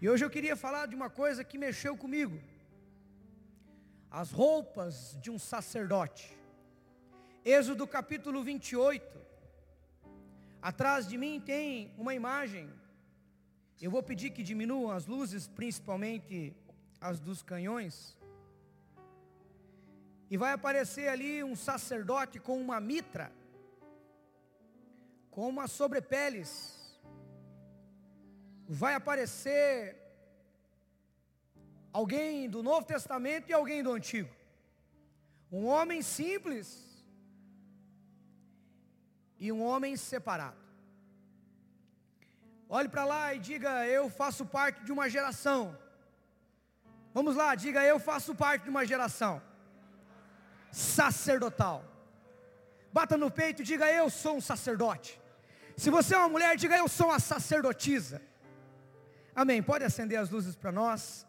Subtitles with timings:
[0.00, 2.40] E hoje eu queria falar de uma coisa que mexeu comigo.
[4.08, 6.38] As roupas de um sacerdote.
[7.44, 9.18] Êxodo capítulo 28.
[10.62, 12.70] Atrás de mim tem uma imagem.
[13.82, 16.54] Eu vou pedir que diminuam as luzes, principalmente
[17.00, 18.16] as dos canhões.
[20.30, 23.32] E vai aparecer ali um sacerdote com uma mitra,
[25.28, 26.77] com uma sobrepeles
[28.68, 29.96] vai aparecer
[31.90, 34.28] alguém do Novo Testamento e alguém do Antigo.
[35.50, 36.68] Um homem simples
[39.38, 40.58] e um homem separado.
[42.68, 45.76] Olhe para lá e diga: Eu faço parte de uma geração.
[47.14, 49.40] Vamos lá, diga: Eu faço parte de uma geração
[50.70, 51.82] sacerdotal.
[52.92, 55.18] Bata no peito e diga: Eu sou um sacerdote.
[55.74, 58.27] Se você é uma mulher, diga: Eu sou uma sacerdotisa.
[59.40, 59.62] Amém.
[59.62, 61.24] Pode acender as luzes para nós.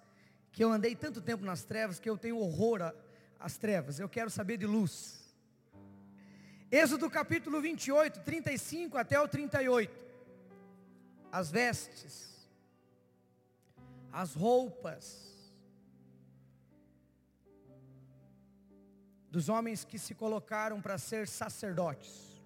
[0.52, 2.92] Que eu andei tanto tempo nas trevas que eu tenho horror
[3.40, 4.00] às trevas.
[4.00, 5.20] Eu quero saber de luz.
[6.72, 9.96] Êxodo capítulo 28, 35 até o 38.
[11.32, 12.50] As vestes,
[14.12, 15.54] as roupas
[19.30, 22.42] dos homens que se colocaram para ser sacerdotes.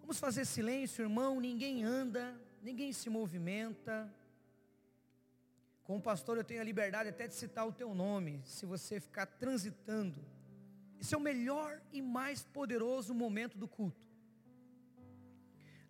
[0.00, 1.38] Vamos fazer silêncio, irmão.
[1.38, 4.10] Ninguém anda, ninguém se movimenta.
[5.92, 9.26] Como pastor, eu tenho a liberdade até de citar o teu nome, se você ficar
[9.26, 10.24] transitando.
[10.98, 14.00] Esse é o melhor e mais poderoso momento do culto.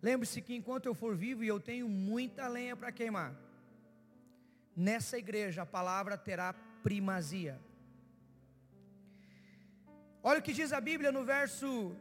[0.01, 3.33] Lembre-se que enquanto eu for vivo e eu tenho muita lenha para queimar,
[4.75, 6.51] nessa igreja a palavra terá
[6.83, 7.57] primazia.
[10.21, 11.95] Olha o que diz a Bíblia no verso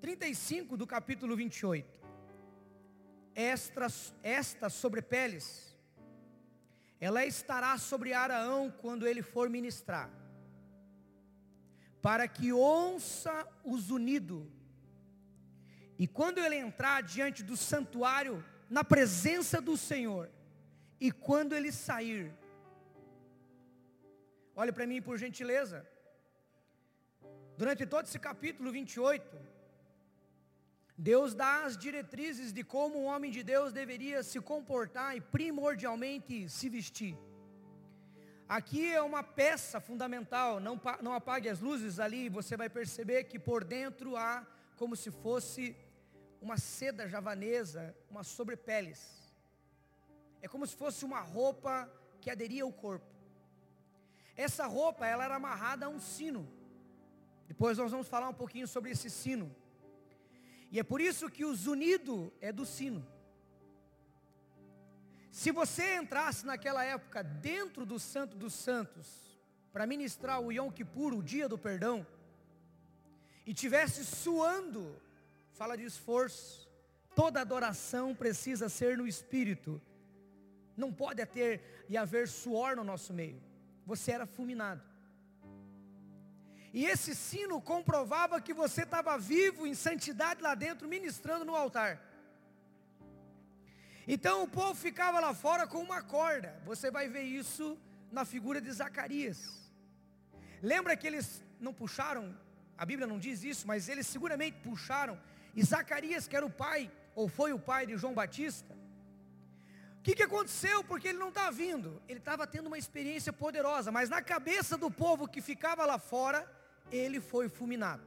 [0.00, 1.84] 35 do capítulo 28.
[3.34, 5.73] Estas, estas sobrepeles
[7.00, 10.10] ela estará sobre Araão quando ele for ministrar,
[12.00, 14.46] para que ouça os unidos.
[15.98, 20.30] E quando ele entrar diante do santuário, na presença do Senhor,
[21.00, 22.32] e quando ele sair,
[24.56, 25.86] olhe para mim por gentileza,
[27.56, 29.53] durante todo esse capítulo 28,
[30.96, 36.48] Deus dá as diretrizes de como um homem de Deus deveria se comportar e primordialmente
[36.48, 37.18] se vestir.
[38.48, 43.38] Aqui é uma peça fundamental, não, não apague as luzes ali, você vai perceber que
[43.38, 44.46] por dentro há
[44.76, 45.74] como se fosse
[46.40, 49.00] uma seda javanesa, uma sobrepeles.
[50.42, 51.90] É como se fosse uma roupa
[52.20, 53.06] que aderia ao corpo.
[54.36, 56.46] Essa roupa, ela era amarrada a um sino.
[57.48, 59.54] Depois nós vamos falar um pouquinho sobre esse sino.
[60.74, 63.06] E é por isso que o zunido é do sino.
[65.30, 69.38] Se você entrasse naquela época dentro do Santo dos Santos,
[69.72, 72.04] para ministrar o Yom Kippur, o dia do perdão,
[73.46, 75.00] e tivesse suando,
[75.52, 76.68] fala de esforço,
[77.14, 79.80] toda adoração precisa ser no espírito.
[80.76, 83.40] Não pode ter e haver suor no nosso meio.
[83.86, 84.82] Você era fulminado.
[86.78, 92.00] E esse sino comprovava que você estava vivo em santidade lá dentro, ministrando no altar.
[94.08, 96.60] Então o povo ficava lá fora com uma corda.
[96.66, 97.78] Você vai ver isso
[98.10, 99.38] na figura de Zacarias.
[100.60, 102.36] Lembra que eles não puxaram,
[102.76, 105.16] a Bíblia não diz isso, mas eles seguramente puxaram.
[105.54, 108.74] E Zacarias, que era o pai, ou foi o pai de João Batista,
[110.00, 110.82] o que, que aconteceu?
[110.82, 112.02] Porque ele não está vindo.
[112.08, 116.46] Ele estava tendo uma experiência poderosa, mas na cabeça do povo que ficava lá fora,
[116.90, 118.02] ele foi fulminado.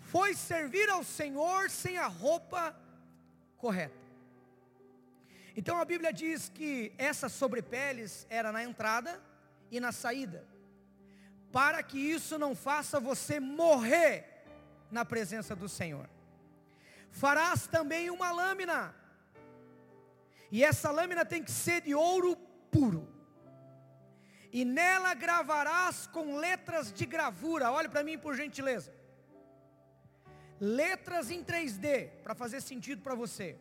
[0.00, 2.76] Foi servir ao Senhor sem a roupa
[3.56, 4.06] correta.
[5.56, 9.20] Então a Bíblia diz que essas sobrepeles era na entrada
[9.70, 10.46] e na saída.
[11.50, 14.44] Para que isso não faça você morrer
[14.90, 16.08] na presença do Senhor.
[17.10, 18.94] Farás também uma lâmina.
[20.52, 22.36] E essa lâmina tem que ser de ouro
[22.70, 23.15] puro
[24.52, 27.70] e nela gravarás com letras de gravura.
[27.70, 28.92] Olhe para mim por gentileza.
[30.60, 33.58] Letras em 3D, para fazer sentido para você.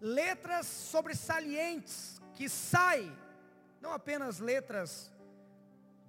[0.00, 3.12] Letras sobressalentes que saem,
[3.80, 5.12] não apenas letras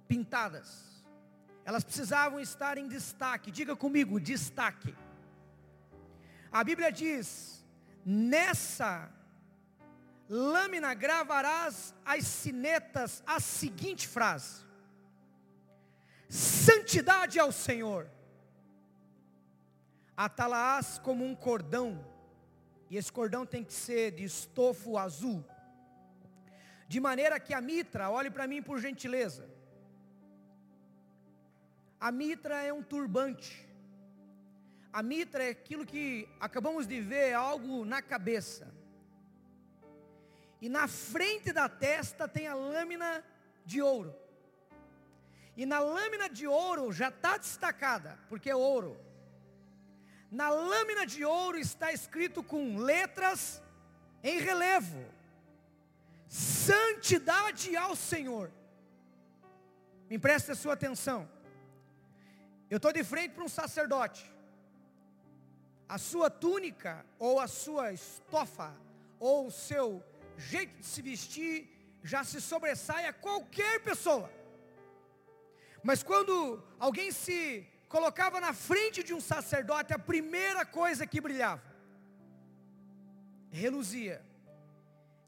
[0.08, 1.04] pintadas.
[1.64, 3.50] Elas precisavam estar em destaque.
[3.50, 4.94] Diga comigo, destaque.
[6.50, 7.64] A Bíblia diz:
[8.04, 9.10] nessa
[10.30, 14.64] lâmina gravarás as sinetas a seguinte frase:
[16.28, 18.08] Santidade ao Senhor.
[20.16, 22.04] Atalaás como um cordão,
[22.88, 25.44] e esse cordão tem que ser de estofo azul.
[26.86, 29.48] De maneira que a mitra, olhe para mim por gentileza.
[31.98, 33.68] A mitra é um turbante.
[34.92, 38.79] A mitra é aquilo que acabamos de ver, algo na cabeça.
[40.60, 43.24] E na frente da testa tem a lâmina
[43.64, 44.14] de ouro.
[45.56, 48.98] E na lâmina de ouro já está destacada, porque é ouro.
[50.30, 53.62] Na lâmina de ouro está escrito com letras
[54.22, 55.04] em relevo:
[56.28, 58.52] Santidade ao Senhor.
[60.08, 61.28] Me preste a sua atenção.
[62.68, 64.30] Eu estou de frente para um sacerdote.
[65.88, 68.72] A sua túnica, ou a sua estofa,
[69.18, 70.04] ou o seu
[70.40, 71.54] jeito de se vestir,
[72.02, 74.30] já se sobressai a qualquer pessoa.
[75.82, 81.62] Mas quando alguém se colocava na frente de um sacerdote, a primeira coisa que brilhava,
[83.50, 84.24] reluzia,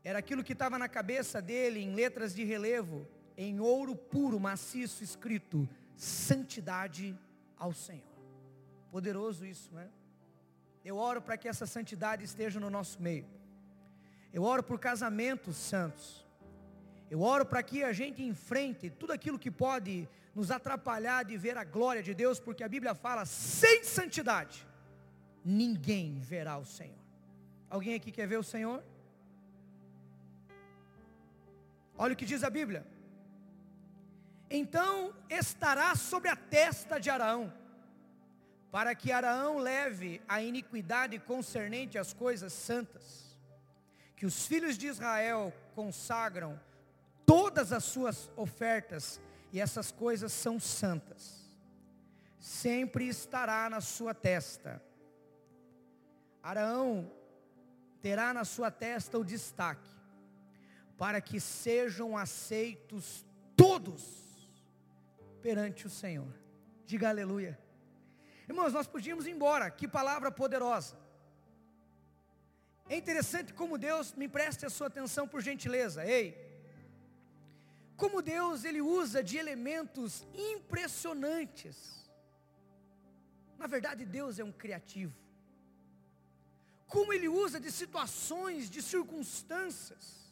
[0.04, 3.06] era aquilo que estava na cabeça dele, em letras de relevo,
[3.36, 7.18] em ouro puro, maciço, escrito: santidade
[7.56, 8.12] ao Senhor.
[8.90, 9.88] Poderoso isso, né?
[10.84, 13.26] Eu oro para que essa santidade esteja no nosso meio.
[14.32, 16.26] Eu oro por casamentos santos.
[17.10, 21.58] Eu oro para que a gente enfrente tudo aquilo que pode nos atrapalhar de ver
[21.58, 24.66] a glória de Deus, porque a Bíblia fala: sem santidade,
[25.44, 27.02] ninguém verá o Senhor.
[27.68, 28.82] Alguém aqui quer ver o Senhor?
[31.96, 32.86] Olha o que diz a Bíblia.
[34.50, 37.52] Então estará sobre a testa de Araão,
[38.70, 43.31] para que Araão leve a iniquidade concernente às coisas santas,
[44.22, 46.56] que os filhos de Israel consagram
[47.26, 49.20] todas as suas ofertas,
[49.52, 51.44] e essas coisas são santas.
[52.38, 54.80] Sempre estará na sua testa.
[56.40, 57.10] Araão
[58.00, 59.90] terá na sua testa o destaque,
[60.96, 63.26] para que sejam aceitos
[63.56, 64.48] todos
[65.40, 66.32] perante o Senhor.
[66.86, 67.58] Diga aleluia.
[68.48, 71.01] Irmãos, nós podíamos ir embora, que palavra poderosa.
[72.88, 76.26] É interessante como Deus, me preste a sua atenção por gentileza, ei,
[77.96, 81.76] como Deus ele usa de elementos impressionantes.
[83.56, 85.14] Na verdade, Deus é um criativo.
[86.86, 90.22] Como ele usa de situações, de circunstâncias,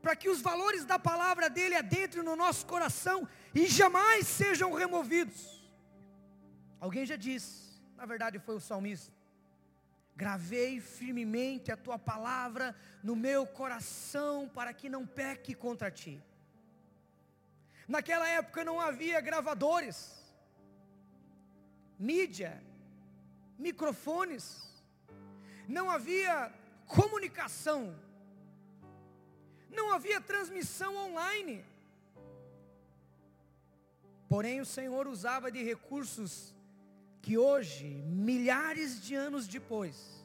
[0.00, 5.42] para que os valores da palavra dele adentrem no nosso coração e jamais sejam removidos.
[6.78, 9.13] Alguém já disse, na verdade foi o salmista:
[10.16, 16.22] Gravei firmemente a tua palavra no meu coração para que não peque contra ti.
[17.86, 20.24] Naquela época não havia gravadores,
[21.98, 22.62] mídia,
[23.58, 24.72] microfones,
[25.68, 26.52] não havia
[26.86, 27.94] comunicação,
[29.70, 31.64] não havia transmissão online.
[34.28, 36.53] Porém, o Senhor usava de recursos
[37.24, 40.22] que hoje, milhares de anos depois,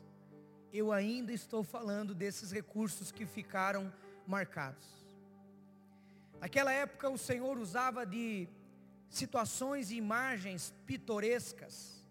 [0.74, 3.90] eu ainda estou falando desses recursos que ficaram
[4.28, 4.86] marcados.
[6.42, 8.50] Naquela época o Senhor usava de
[9.10, 12.04] situações e imagens pitorescas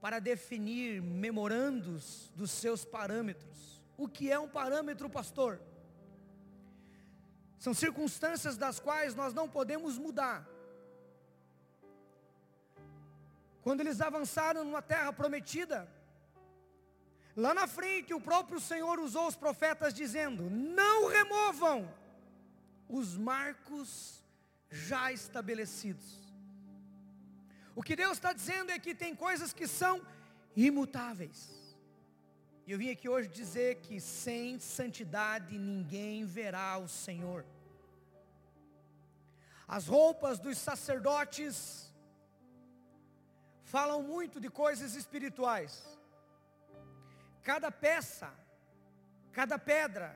[0.00, 3.82] para definir memorandos dos seus parâmetros.
[3.98, 5.60] O que é um parâmetro, pastor?
[7.58, 10.48] São circunstâncias das quais nós não podemos mudar.
[13.62, 15.88] Quando eles avançaram numa terra prometida,
[17.36, 21.88] lá na frente o próprio Senhor usou os profetas dizendo: Não removam
[22.88, 24.22] os marcos
[24.68, 26.20] já estabelecidos.
[27.74, 30.02] O que Deus está dizendo é que tem coisas que são
[30.56, 31.62] imutáveis.
[32.66, 37.44] E eu vim aqui hoje dizer que sem santidade ninguém verá o Senhor.
[39.66, 41.91] As roupas dos sacerdotes
[43.72, 45.72] falam muito de coisas espirituais.
[47.42, 48.28] Cada peça,
[49.32, 50.08] cada pedra,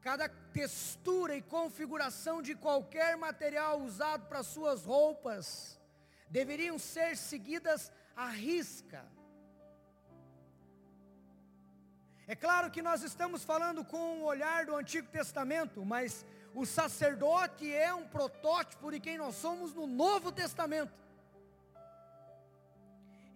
[0.00, 5.76] cada textura e configuração de qualquer material usado para suas roupas
[6.30, 9.04] deveriam ser seguidas à risca.
[12.28, 16.24] É claro que nós estamos falando com o olhar do Antigo Testamento, mas
[16.54, 21.07] o sacerdote é um protótipo de quem nós somos no Novo Testamento.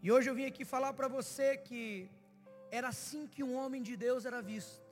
[0.02, 2.08] E hoje eu vim aqui falar para você que
[2.70, 4.82] era assim que um homem de Deus era visto.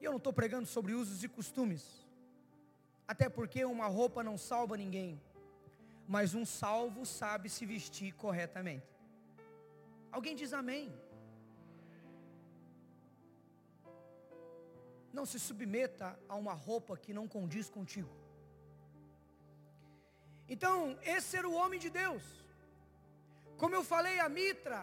[0.00, 1.84] E eu não estou pregando sobre usos e costumes.
[3.06, 5.20] Até porque uma roupa não salva ninguém.
[6.08, 8.90] Mas um salvo sabe se vestir corretamente.
[10.10, 10.92] Alguém diz amém.
[15.12, 18.10] não se submeta a uma roupa que não condiz contigo.
[20.48, 22.22] Então, esse era o homem de Deus.
[23.62, 24.80] Como eu falei, a mitra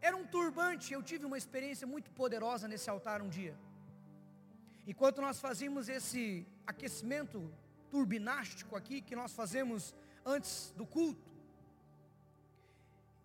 [0.00, 0.94] era um turbante.
[0.94, 3.54] Eu tive uma experiência muito poderosa nesse altar um dia.
[4.86, 6.22] Enquanto nós fazíamos esse
[6.66, 7.38] aquecimento
[7.90, 9.94] turbinástico aqui, que nós fazemos
[10.24, 11.30] antes do culto,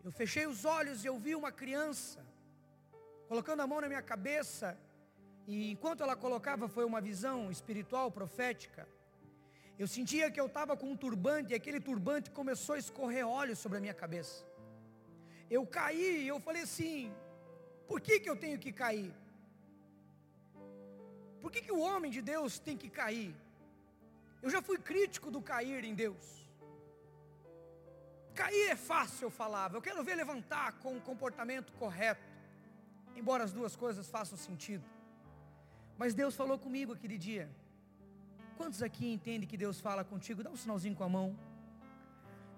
[0.03, 2.19] eu fechei os olhos e eu vi uma criança
[3.29, 4.77] colocando a mão na minha cabeça,
[5.47, 8.85] e enquanto ela colocava foi uma visão espiritual, profética.
[9.79, 13.55] Eu sentia que eu estava com um turbante e aquele turbante começou a escorrer óleo
[13.55, 14.50] sobre a minha cabeça.
[15.57, 17.13] Eu caí eu falei assim:
[17.89, 19.13] por que, que eu tenho que cair?
[21.41, 23.33] Por que, que o homem de Deus tem que cair?
[24.41, 26.25] Eu já fui crítico do cair em Deus.
[28.41, 29.75] Cair é fácil, eu falava.
[29.75, 32.29] Eu quero ver levantar com o comportamento correto.
[33.15, 34.85] Embora as duas coisas façam sentido.
[35.97, 37.49] Mas Deus falou comigo aquele dia.
[38.57, 40.43] Quantos aqui entendem que Deus fala contigo?
[40.43, 41.37] Dá um sinalzinho com a mão.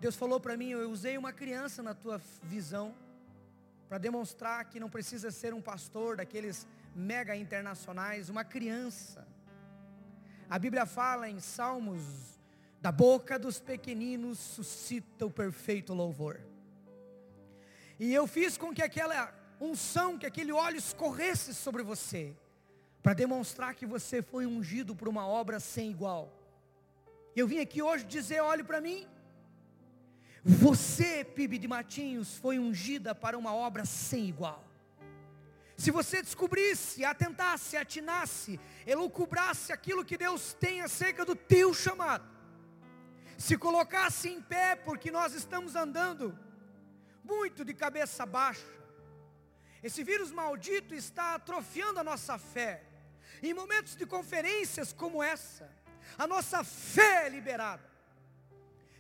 [0.03, 2.93] Deus falou para mim, eu usei uma criança na tua visão
[3.87, 9.25] para demonstrar que não precisa ser um pastor daqueles mega internacionais, uma criança.
[10.49, 12.03] A Bíblia fala em Salmos,
[12.81, 16.37] da boca dos pequeninos suscita o perfeito louvor.
[17.97, 22.35] E eu fiz com que aquela unção, que aquele óleo escorresse sobre você,
[23.01, 26.29] para demonstrar que você foi ungido por uma obra sem igual.
[27.33, 29.07] Eu vim aqui hoje dizer, olhe para mim,
[30.43, 34.67] você, PIB de Matinhos, foi ungida para uma obra sem igual.
[35.77, 42.27] Se você descobrisse, atentasse, atinasse, elucubrasse aquilo que Deus tem acerca do teu chamado,
[43.37, 46.37] se colocasse em pé, porque nós estamos andando
[47.23, 48.65] muito de cabeça baixa,
[49.81, 52.83] esse vírus maldito está atrofiando a nossa fé.
[53.41, 55.69] Em momentos de conferências como essa,
[56.17, 57.92] a nossa fé é liberada.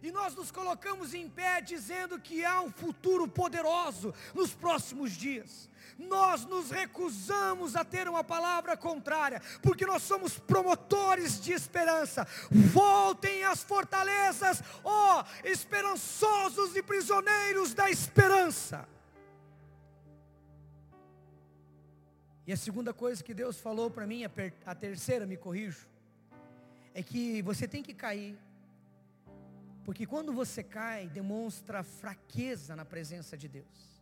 [0.03, 5.69] E nós nos colocamos em pé dizendo que há um futuro poderoso nos próximos dias.
[5.97, 12.27] Nós nos recusamos a ter uma palavra contrária, porque nós somos promotores de esperança.
[12.51, 18.85] Voltem às fortalezas, ó esperançosos e prisioneiros da esperança.
[22.45, 24.25] E a segunda coisa que Deus falou para mim,
[24.65, 25.87] a terceira, me corrijo,
[26.93, 28.37] é que você tem que cair.
[29.83, 34.01] Porque quando você cai, demonstra fraqueza na presença de Deus.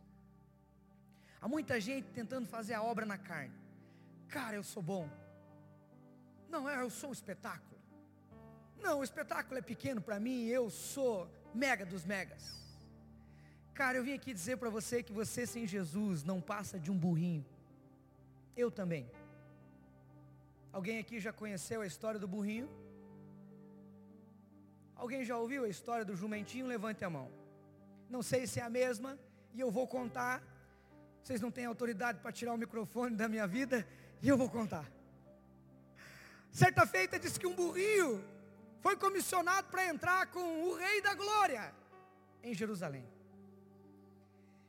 [1.40, 3.54] Há muita gente tentando fazer a obra na carne.
[4.28, 5.08] Cara, eu sou bom.
[6.48, 7.80] Não, eu sou um espetáculo.
[8.80, 12.62] Não, o espetáculo é pequeno para mim, eu sou mega dos megas.
[13.74, 16.96] Cara, eu vim aqui dizer para você que você sem Jesus não passa de um
[16.96, 17.44] burrinho.
[18.56, 19.10] Eu também.
[20.72, 22.68] Alguém aqui já conheceu a história do burrinho?
[25.02, 26.64] Alguém já ouviu a história do jumentinho?
[26.64, 27.28] Levante a mão.
[28.08, 29.18] Não sei se é a mesma,
[29.52, 30.40] e eu vou contar.
[31.20, 33.84] Vocês não têm autoridade para tirar o microfone da minha vida,
[34.22, 34.86] e eu vou contar.
[36.52, 38.24] Certa feita diz que um burrinho
[38.84, 41.74] foi comissionado para entrar com o rei da glória
[42.40, 43.04] em Jerusalém.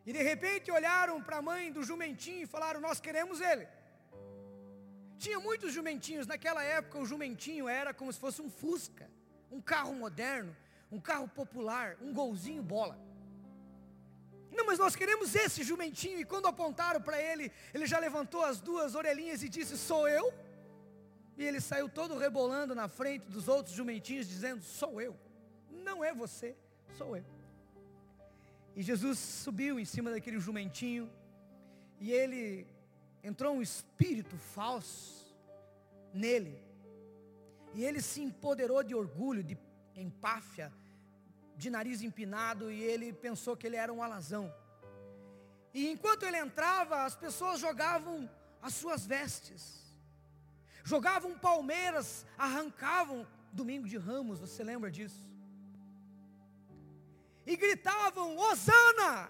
[0.03, 3.67] E de repente olharam para a mãe do jumentinho e falaram: Nós queremos ele.
[5.19, 9.07] Tinha muitos jumentinhos, naquela época o jumentinho era como se fosse um Fusca,
[9.53, 10.55] um carro moderno,
[10.91, 12.97] um carro popular, um golzinho bola.
[14.51, 16.19] Não, mas nós queremos esse jumentinho.
[16.19, 20.33] E quando apontaram para ele, ele já levantou as duas orelhinhas e disse: Sou eu.
[21.37, 25.15] E ele saiu todo rebolando na frente dos outros jumentinhos, dizendo: Sou eu.
[25.69, 26.55] Não é você,
[26.97, 27.25] sou eu.
[28.75, 31.09] E Jesus subiu em cima daquele jumentinho,
[31.99, 32.67] e ele
[33.23, 35.35] entrou um espírito falso
[36.13, 36.59] nele,
[37.73, 39.57] e ele se empoderou de orgulho, de
[39.95, 40.71] empáfia,
[41.55, 44.53] de nariz empinado, e ele pensou que ele era um alazão.
[45.73, 48.29] E enquanto ele entrava, as pessoas jogavam
[48.61, 49.95] as suas vestes,
[50.83, 55.33] jogavam palmeiras, arrancavam domingo de ramos, você lembra disso?
[57.45, 59.29] e gritavam: Hosana!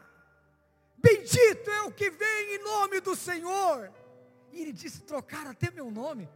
[0.97, 3.91] Bendito é o que vem em nome do Senhor.
[4.51, 6.29] E ele disse: trocaram até meu nome,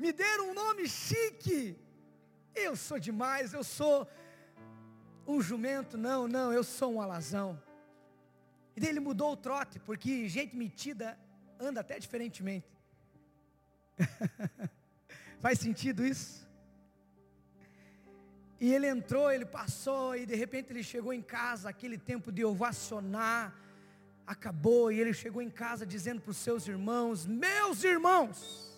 [0.00, 1.78] me deram um nome chique.
[2.54, 4.08] Eu sou demais, eu sou
[5.26, 7.62] um jumento, não, não, eu sou um alazão.
[8.74, 11.18] E daí ele mudou o trote, porque gente metida
[11.58, 12.66] anda até diferentemente.
[15.40, 16.48] Faz sentido isso?
[18.58, 22.44] E ele entrou, ele passou, e de repente ele chegou em casa, aquele tempo de
[22.44, 23.54] ovacionar,
[24.26, 28.69] acabou, e ele chegou em casa dizendo para os seus irmãos: Meus irmãos,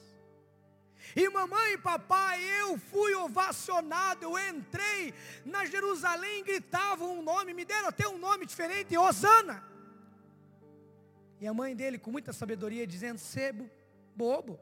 [1.14, 5.14] E mamãe e papai, eu fui ovacionado, eu entrei
[5.44, 9.62] na Jerusalém, gritavam um nome, me deram até um nome diferente, Osana.
[11.40, 13.68] E a mãe dele, com muita sabedoria, dizendo: Sebo,
[14.14, 14.58] bobo.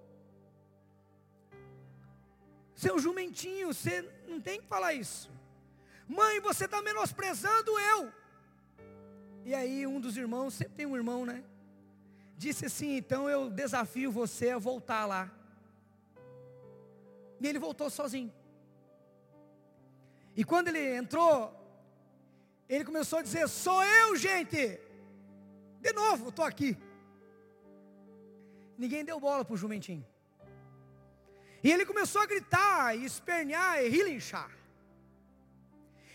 [2.75, 5.30] Seu jumentinho, você não tem que falar isso.
[6.09, 8.12] Mãe, você está menosprezando eu.
[9.45, 11.45] E aí um dos irmãos, sempre tem um irmão, né?
[12.37, 15.30] Disse assim, então eu desafio você a voltar lá.
[17.40, 18.32] E ele voltou sozinho.
[20.37, 21.54] E quando ele entrou,
[22.68, 24.78] ele começou a dizer: Sou eu, gente.
[25.80, 26.76] De novo, estou aqui.
[28.76, 30.06] Ninguém deu bola para o jumentinho.
[31.62, 34.50] E ele começou a gritar, e espernear e relinchar.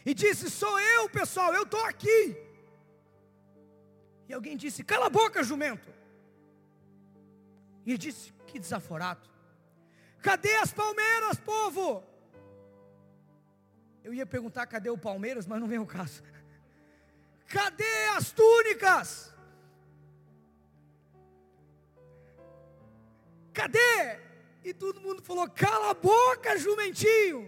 [0.06, 2.38] E disse: Sou eu, pessoal, eu estou aqui.
[4.30, 5.90] E alguém disse: Cala a boca, jumento.
[7.86, 9.35] E ele disse: Que desaforado.
[10.28, 12.04] Cadê as palmeiras, povo?
[14.04, 16.24] Eu ia perguntar cadê o Palmeiras, mas não vem o caso.
[17.48, 19.32] Cadê as túnicas?
[23.54, 24.20] Cadê?
[24.64, 27.40] E todo mundo falou: cala a boca, jumentinho.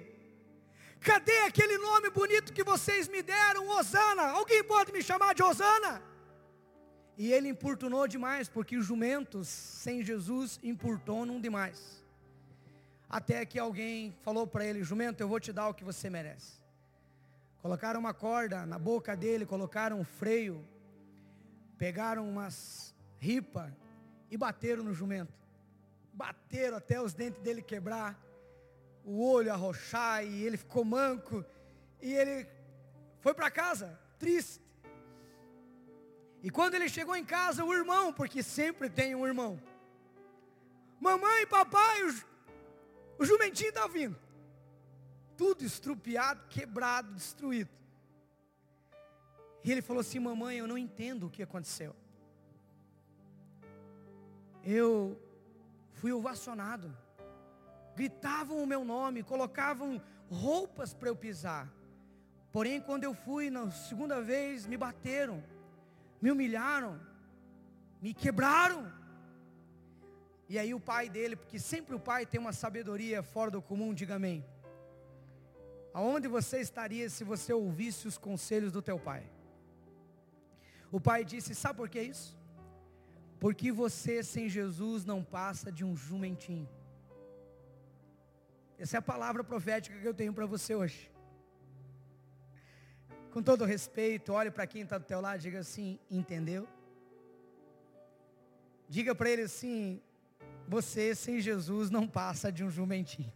[0.99, 4.25] Cadê aquele nome bonito que vocês me deram, Osana?
[4.39, 5.93] Alguém pode me chamar de Osana?
[7.17, 12.06] E ele importunou demais, porque os jumentos sem Jesus importunam demais.
[13.09, 16.53] Até que alguém falou para ele: Jumento, eu vou te dar o que você merece.
[17.61, 20.65] Colocaram uma corda na boca dele, colocaram um freio,
[21.77, 23.75] pegaram umas ripa
[24.29, 25.37] e bateram no jumento
[26.17, 28.19] bateram até os dentes dele quebrar,
[29.05, 31.45] o olho arrochar e ele ficou manco.
[32.01, 32.47] E ele
[33.19, 34.59] foi para casa, triste.
[36.41, 39.61] E quando ele chegou em casa, o irmão, porque sempre tem um irmão,
[40.99, 41.99] mamãe, papai,
[43.19, 44.17] o, jumentinho está vindo.
[45.35, 47.69] Tudo estrupiado, quebrado, destruído.
[49.63, 51.95] E ele falou assim: Mamãe, eu não entendo o que aconteceu.
[54.63, 55.19] Eu
[55.93, 56.95] fui ovacionado.
[57.95, 61.71] Gritavam o meu nome, colocavam roupas para eu pisar.
[62.51, 65.43] Porém, quando eu fui na segunda vez, me bateram,
[66.21, 66.99] me humilharam,
[68.01, 68.91] me quebraram.
[70.49, 73.93] E aí o pai dele, porque sempre o pai tem uma sabedoria fora do comum,
[73.93, 74.45] diga amém.
[75.93, 79.23] Aonde você estaria se você ouvisse os conselhos do teu pai?
[80.91, 82.37] O pai disse: Sabe por que isso?
[83.39, 86.67] Porque você sem Jesus não passa de um jumentinho.
[88.79, 91.11] Essa é a palavra profética que eu tenho para você hoje.
[93.31, 96.67] Com todo respeito, olhe para quem está do teu lado e diga assim, entendeu?
[98.87, 100.01] Diga para ele assim,
[100.67, 103.31] você sem Jesus não passa de um jumentinho.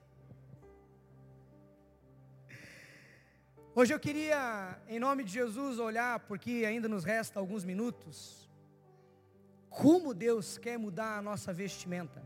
[3.74, 8.50] Hoje eu queria, em nome de Jesus, olhar, porque ainda nos resta alguns minutos,
[9.70, 12.22] como Deus quer mudar a nossa vestimenta.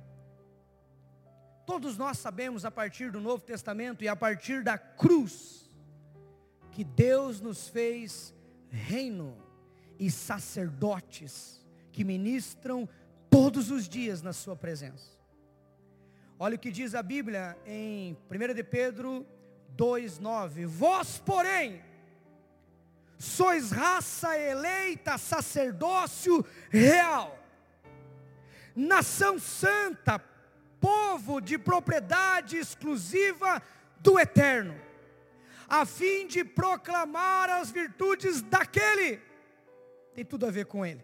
[1.63, 5.69] Todos nós sabemos a partir do Novo Testamento e a partir da cruz,
[6.71, 8.33] que Deus nos fez
[8.71, 9.37] reino
[9.99, 12.89] e sacerdotes que ministram
[13.35, 15.11] todos os dias na Sua presença.
[16.39, 19.27] Olha o que diz a Bíblia em 1 de Pedro
[19.75, 21.83] 2,9: Vós, porém,
[23.19, 27.37] sois raça eleita, sacerdócio real,
[28.73, 30.17] nação santa,
[30.79, 33.61] povo de propriedade exclusiva
[33.99, 34.79] do eterno,
[35.67, 39.19] a fim de proclamar as virtudes daquele,
[40.13, 41.03] tem tudo a ver com ele,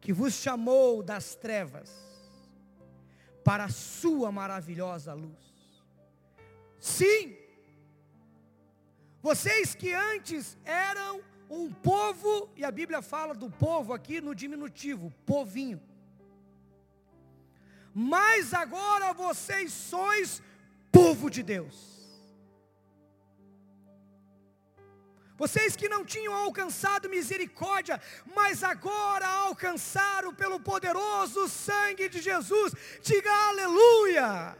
[0.00, 1.90] que vos chamou das trevas
[3.44, 5.84] para a sua maravilhosa luz.
[6.78, 7.36] Sim,
[9.20, 15.12] vocês que antes eram um povo, e a Bíblia fala do povo aqui no diminutivo,
[15.24, 15.80] povinho.
[17.94, 20.42] Mas agora vocês sois
[20.92, 21.97] povo de Deus.
[25.38, 28.00] Vocês que não tinham alcançado misericórdia,
[28.34, 34.58] mas agora alcançaram pelo poderoso sangue de Jesus, diga aleluia.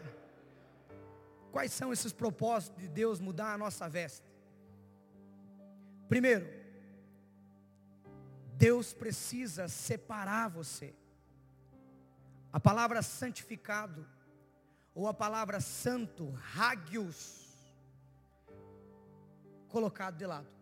[1.51, 4.25] Quais são esses propósitos de Deus mudar a nossa veste?
[6.09, 6.47] Primeiro,
[8.55, 10.95] Deus precisa separar você.
[12.53, 14.07] A palavra santificado,
[14.95, 17.49] ou a palavra santo, hagios,
[19.69, 20.58] colocado de lado.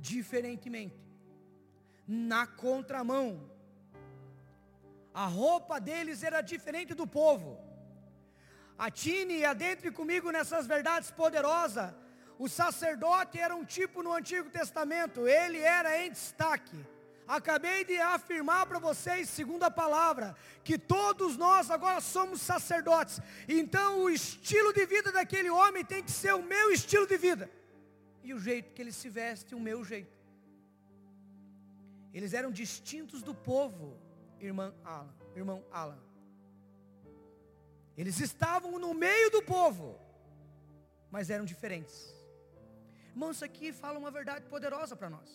[0.00, 0.98] Diferentemente,
[2.06, 3.50] na contramão,
[5.12, 7.58] a roupa deles era diferente do povo.
[8.78, 11.92] Atine e adentre comigo nessas verdades poderosas.
[12.38, 16.78] O sacerdote era um tipo no Antigo Testamento, ele era em destaque.
[17.28, 20.34] Acabei de afirmar para vocês, segundo a palavra,
[20.64, 23.20] que todos nós agora somos sacerdotes.
[23.46, 27.50] Então o estilo de vida daquele homem tem que ser o meu estilo de vida.
[28.22, 30.18] E o jeito que ele se veste, o meu jeito.
[32.12, 33.96] Eles eram distintos do povo,
[34.40, 35.98] irmã Alan, irmão Alan.
[37.96, 39.98] Eles estavam no meio do povo,
[41.10, 42.14] mas eram diferentes.
[43.10, 45.28] Irmão, isso aqui fala uma verdade poderosa para nós.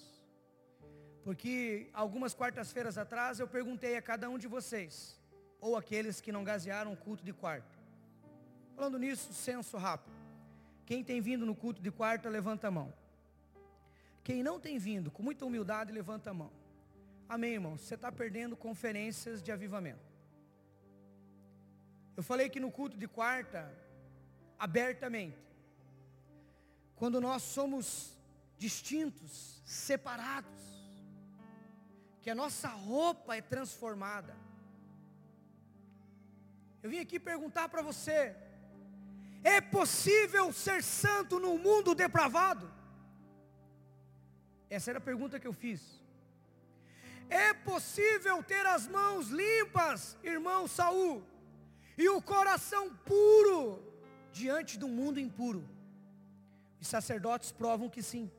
[1.24, 5.20] Porque algumas quartas-feiras atrás eu perguntei a cada um de vocês,
[5.60, 7.78] ou aqueles que não gasearam o culto de quarto.
[8.76, 10.15] Falando nisso, censo rápido.
[10.86, 12.94] Quem tem vindo no culto de quarta, levanta a mão.
[14.24, 16.52] Quem não tem vindo, com muita humildade, levanta a mão.
[17.28, 17.78] Amém, irmão.
[17.78, 20.06] Você está perdendo conferências de avivamento.
[22.16, 23.72] Eu falei que no culto de quarta,
[24.58, 25.38] abertamente,
[26.96, 28.18] quando nós somos
[28.58, 30.64] distintos, separados,
[32.22, 34.36] que a nossa roupa é transformada.
[36.82, 38.36] Eu vim aqui perguntar para você:
[39.46, 42.66] é possível ser santo num mundo depravado?
[44.68, 45.82] Essa era a pergunta que eu fiz.
[47.30, 51.24] É possível ter as mãos limpas, irmão Saul,
[51.96, 53.84] e o coração puro
[54.32, 55.64] diante um mundo impuro?
[56.82, 58.32] Os sacerdotes provam que sim.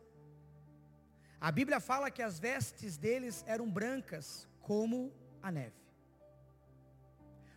[1.40, 5.81] A Bíblia fala que as vestes deles eram brancas como a neve.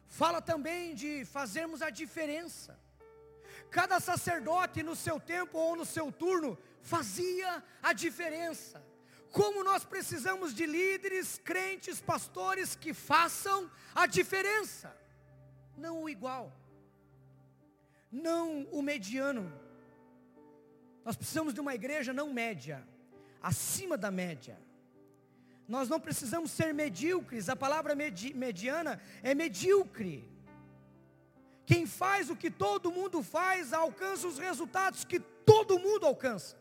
[0.07, 2.77] Fala também de fazermos a diferença.
[3.69, 8.83] Cada sacerdote no seu tempo ou no seu turno fazia a diferença.
[9.31, 14.95] Como nós precisamos de líderes, crentes, pastores que façam a diferença,
[15.77, 16.51] não o igual,
[18.11, 19.51] não o mediano.
[21.05, 22.87] Nós precisamos de uma igreja não média,
[23.41, 24.59] acima da média.
[25.67, 30.27] Nós não precisamos ser medíocres, a palavra medi mediana é medíocre.
[31.69, 35.19] Quem faz o que todo mundo faz, alcança os resultados que
[35.51, 36.55] todo mundo alcança.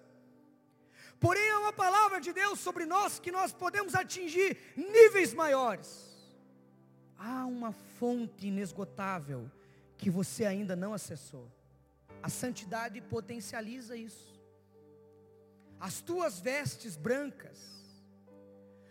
[1.25, 5.91] Porém, há uma palavra de Deus sobre nós que nós podemos atingir níveis maiores.
[7.17, 9.51] Há uma fonte inesgotável
[9.97, 11.47] que você ainda não acessou.
[12.23, 14.29] A santidade potencializa isso
[15.81, 17.59] as tuas vestes brancas.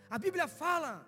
[0.08, 1.06] A Bíblia fala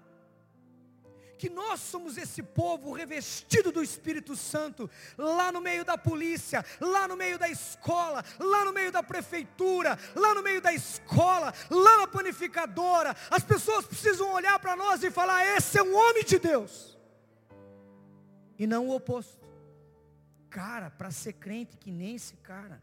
[1.41, 7.09] que nós somos esse povo revestido do Espírito Santo, lá no meio da polícia, lá
[7.09, 11.97] no meio da escola, lá no meio da prefeitura, lá no meio da escola, lá
[11.97, 13.17] na panificadora.
[13.31, 16.99] As pessoas precisam olhar para nós e falar: esse é um homem de Deus,
[18.59, 19.41] e não o oposto.
[20.51, 22.83] Cara, para ser crente que nem esse cara.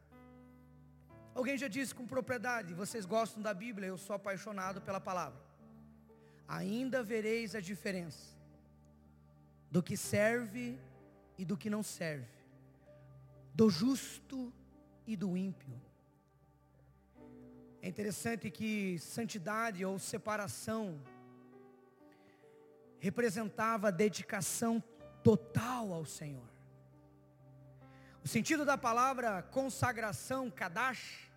[1.36, 5.40] Alguém já disse com propriedade: vocês gostam da Bíblia, eu sou apaixonado pela palavra.
[6.48, 8.37] Ainda vereis a diferença
[9.70, 10.80] do que serve
[11.38, 12.28] e do que não serve,
[13.54, 14.54] do justo
[15.06, 15.80] e do ímpio.
[17.82, 21.00] É interessante que santidade ou separação
[23.00, 24.84] representava dedicação
[25.24, 26.50] total ao Senhor.
[28.24, 31.32] O sentido da palavra consagração, kadash,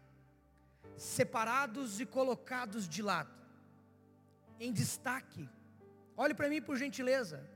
[0.96, 3.32] separados e colocados de lado,
[4.58, 5.48] em destaque.
[6.16, 7.48] Olhe para mim por gentileza.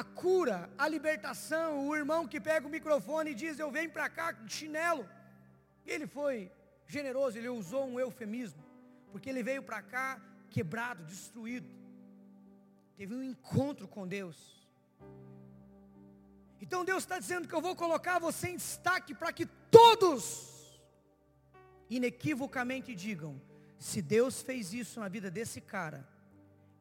[0.00, 4.08] A cura, a libertação, o irmão que pega o microfone e diz: Eu venho para
[4.08, 5.08] cá de chinelo.
[5.86, 6.50] Ele foi
[6.94, 8.62] generoso, ele usou um eufemismo,
[9.12, 11.68] porque ele veio para cá quebrado, destruído.
[12.96, 14.36] Teve um encontro com Deus.
[16.60, 20.80] Então Deus está dizendo que eu vou colocar você em destaque para que todos
[21.88, 23.40] inequivocamente digam:
[23.78, 26.08] se Deus fez isso na vida desse cara,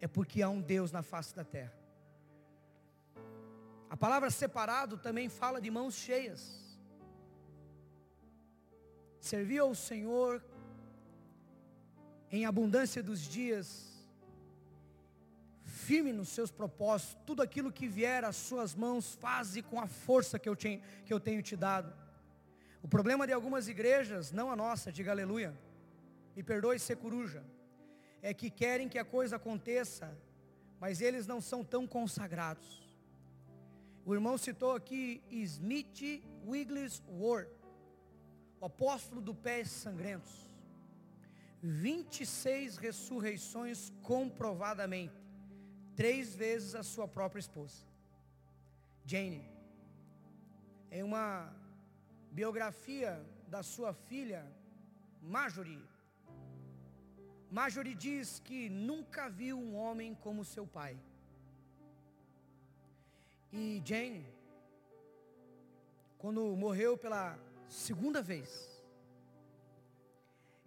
[0.01, 1.82] é porque há um Deus na face da terra.
[3.93, 6.41] A palavra separado também fala de mãos cheias.
[9.19, 10.43] Servir ao Senhor
[12.31, 13.67] em abundância dos dias,
[15.63, 20.39] firme nos seus propósitos, tudo aquilo que vier às suas mãos, faze com a força
[20.39, 21.93] que eu, tenho, que eu tenho te dado.
[22.81, 25.55] O problema de algumas igrejas, não a nossa, diga aleluia,
[26.35, 27.43] me perdoe ser coruja,
[28.23, 30.17] é que querem que a coisa aconteça,
[30.79, 32.82] mas eles não são tão consagrados.
[34.05, 37.49] O irmão citou aqui Smith Wigglesworth,
[38.59, 40.53] o apóstolo do pés sangrentos.
[41.61, 45.15] 26 ressurreições comprovadamente,
[45.95, 47.85] três vezes a sua própria esposa.
[49.05, 49.41] Jane,
[50.91, 51.55] em uma
[52.29, 54.45] biografia da sua filha,
[55.21, 55.87] Marjorie.
[57.49, 60.99] Marjorie diz que nunca viu um homem como seu pai.
[63.55, 64.25] E Jane,
[66.17, 67.37] quando morreu pela
[67.69, 68.81] segunda vez,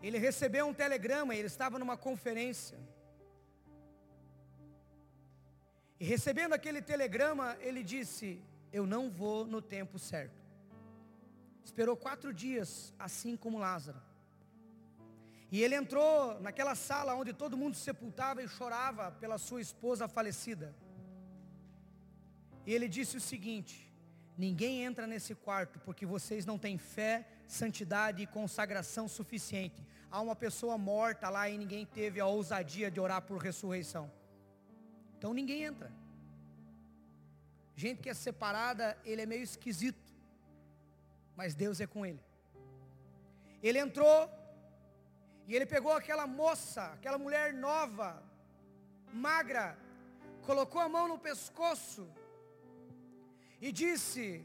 [0.00, 2.78] ele recebeu um telegrama, ele estava numa conferência.
[5.98, 8.40] E recebendo aquele telegrama, ele disse:
[8.72, 10.40] Eu não vou no tempo certo.
[11.64, 14.00] Esperou quatro dias, assim como Lázaro.
[15.50, 20.72] E ele entrou naquela sala onde todo mundo sepultava e chorava pela sua esposa falecida.
[22.66, 23.86] E ele disse o seguinte:
[24.36, 29.82] Ninguém entra nesse quarto porque vocês não têm fé, santidade e consagração suficiente.
[30.10, 34.10] Há uma pessoa morta lá e ninguém teve a ousadia de orar por ressurreição.
[35.16, 35.90] Então ninguém entra.
[37.74, 40.14] Gente que é separada, ele é meio esquisito.
[41.34, 42.20] Mas Deus é com ele.
[43.62, 44.30] Ele entrou
[45.46, 48.22] e ele pegou aquela moça, aquela mulher nova,
[49.12, 49.78] magra,
[50.42, 52.06] colocou a mão no pescoço
[53.60, 54.44] e disse: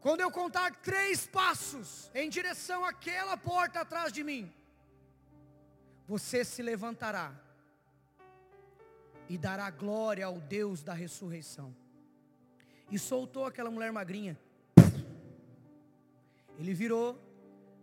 [0.00, 4.52] Quando eu contar três passos em direção àquela porta atrás de mim,
[6.06, 7.32] você se levantará
[9.28, 11.74] e dará glória ao Deus da ressurreição.
[12.90, 14.38] E soltou aquela mulher magrinha.
[16.58, 17.18] Ele virou,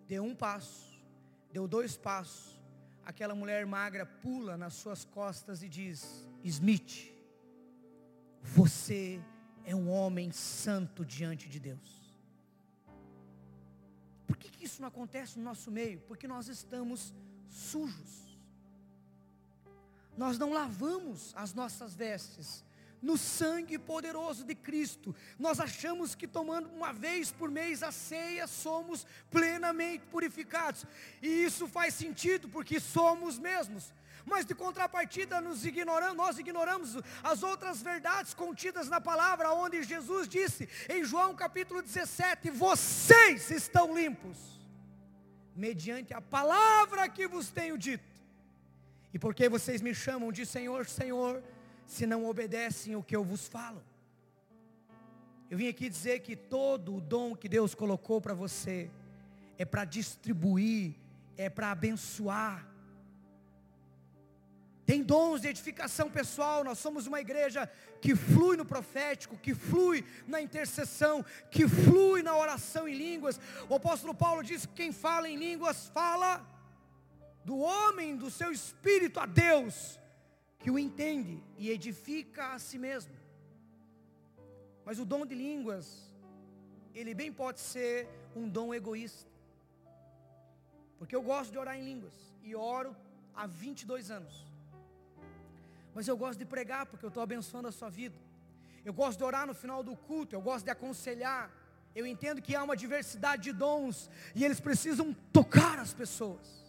[0.07, 1.01] deu um passo,
[1.51, 2.59] deu dois passos.
[3.03, 7.11] Aquela mulher magra pula nas suas costas e diz: Smith,
[8.41, 9.19] você
[9.69, 12.15] é um homem santo diante de Deus.
[14.25, 15.99] Por que, que isso não acontece no nosso meio?
[16.07, 17.13] Porque nós estamos
[17.47, 18.39] sujos.
[20.17, 22.65] Nós não lavamos as nossas vestes
[22.99, 25.15] no sangue poderoso de Cristo.
[25.37, 30.83] Nós achamos que tomando uma vez por mês a ceia somos plenamente purificados.
[31.21, 33.93] E isso faz sentido porque somos mesmos.
[34.25, 40.27] Mas de contrapartida nos ignoramos, nós ignoramos as outras verdades contidas na palavra, onde Jesus
[40.27, 44.37] disse em João capítulo 17: Vocês estão limpos,
[45.55, 48.09] mediante a palavra que vos tenho dito.
[49.13, 51.43] E porque vocês me chamam de Senhor, Senhor,
[51.85, 53.83] se não obedecem o que eu vos falo?
[55.49, 58.91] Eu vim aqui dizer que todo o dom que Deus colocou para você
[59.57, 60.93] é para distribuir,
[61.35, 62.67] é para abençoar.
[64.89, 67.71] Tem dons de edificação pessoal, nós somos uma igreja
[68.01, 73.39] que flui no profético, que flui na intercessão, que flui na oração em línguas.
[73.69, 76.43] O apóstolo Paulo diz que quem fala em línguas fala
[77.45, 79.99] do homem, do seu espírito a Deus,
[80.57, 83.13] que o entende e edifica a si mesmo.
[84.83, 86.11] Mas o dom de línguas,
[86.95, 89.29] ele bem pode ser um dom egoísta.
[90.97, 92.97] Porque eu gosto de orar em línguas e oro
[93.35, 94.48] há 22 anos.
[95.93, 98.17] Mas eu gosto de pregar porque eu estou abençoando a sua vida.
[98.85, 101.51] Eu gosto de orar no final do culto, eu gosto de aconselhar.
[101.95, 106.59] Eu entendo que há uma diversidade de dons e eles precisam tocar as pessoas.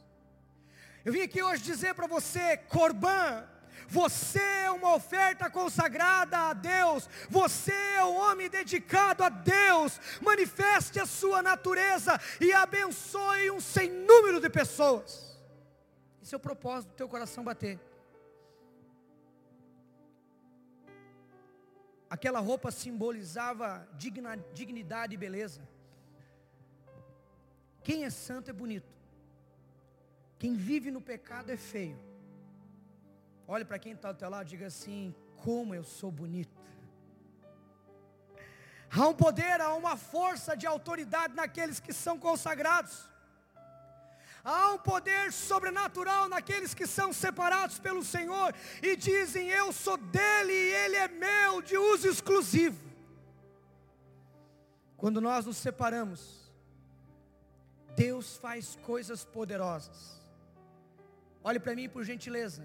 [1.05, 3.47] Eu vim aqui hoje dizer para você, Corban,
[3.89, 7.09] você é uma oferta consagrada a Deus.
[7.29, 10.01] Você é um homem dedicado a Deus.
[10.21, 15.39] Manifeste a sua natureza e abençoe um sem número de pessoas.
[16.23, 17.90] Esse é o propósito do teu coração bater.
[22.11, 25.63] Aquela roupa simbolizava digna, dignidade e beleza.
[27.85, 28.93] Quem é santo é bonito.
[30.39, 31.99] Quem vive no pecado é feio.
[33.47, 36.61] Olhe para quem está ao teu lado e diga assim: como eu sou bonito.
[38.93, 43.09] Há um poder, há uma força de autoridade naqueles que são consagrados.
[44.43, 50.53] Há um poder sobrenatural naqueles que são separados pelo Senhor e dizem: Eu sou dele
[50.53, 52.91] e ele é meu, de uso exclusivo.
[54.97, 56.53] Quando nós nos separamos,
[57.97, 60.21] Deus faz coisas poderosas.
[61.43, 62.63] Olhe para mim por gentileza.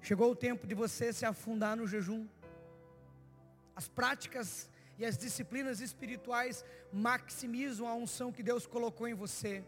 [0.00, 2.26] Chegou o tempo de você se afundar no jejum.
[3.74, 9.64] As práticas e as disciplinas espirituais maximizam a unção que Deus colocou em você.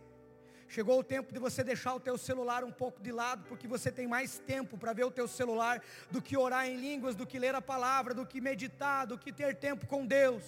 [0.71, 3.91] Chegou o tempo de você deixar o teu celular um pouco de lado, porque você
[3.91, 7.41] tem mais tempo para ver o teu celular do que orar em línguas, do que
[7.41, 10.45] ler a palavra, do que meditar, do que ter tempo com Deus.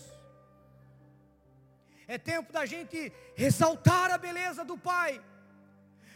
[2.06, 5.20] É tempo da gente ressaltar a beleza do Pai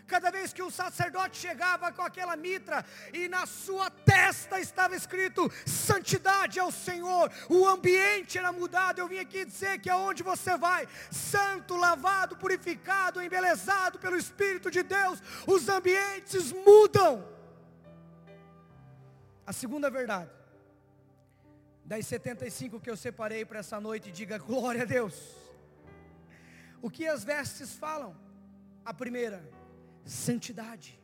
[0.06, 5.50] Cada vez que o sacerdote chegava com aquela mitra e na sua testa estava escrito
[5.66, 9.00] santidade ao Senhor, o ambiente era mudado.
[9.00, 14.82] Eu vim aqui dizer que aonde você vai, santo, lavado, purificado, embelezado pelo Espírito de
[14.82, 17.26] Deus, os ambientes mudam.
[19.44, 20.30] A segunda verdade,
[21.84, 25.14] das 75 que eu separei para essa noite, diga glória a Deus.
[26.80, 28.16] O que as vestes falam?
[28.84, 29.42] A primeira,
[30.06, 30.98] santidade,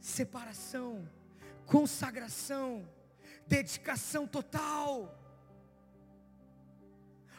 [0.00, 1.08] separação,
[1.64, 2.86] consagração,
[3.46, 5.18] dedicação total.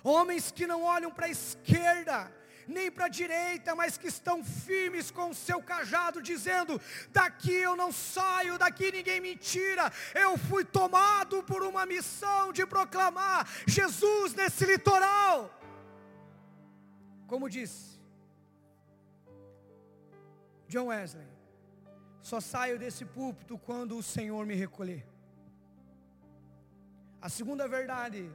[0.03, 2.31] Homens que não olham para a esquerda,
[2.67, 6.79] nem para a direita, mas que estão firmes com o seu cajado, dizendo:
[7.11, 9.91] daqui eu não saio, daqui ninguém me tira.
[10.15, 15.59] Eu fui tomado por uma missão de proclamar Jesus nesse litoral.
[17.27, 17.92] Como disse,
[20.73, 21.27] John Wesley,
[22.19, 25.05] só saio desse púlpito quando o Senhor me recolher.
[27.21, 28.27] A segunda verdade,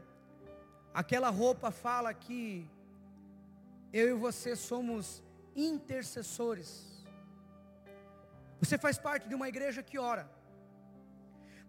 [0.94, 2.64] aquela roupa fala que
[3.92, 5.20] eu e você somos
[5.56, 6.70] intercessores.
[8.60, 10.30] Você faz parte de uma igreja que ora.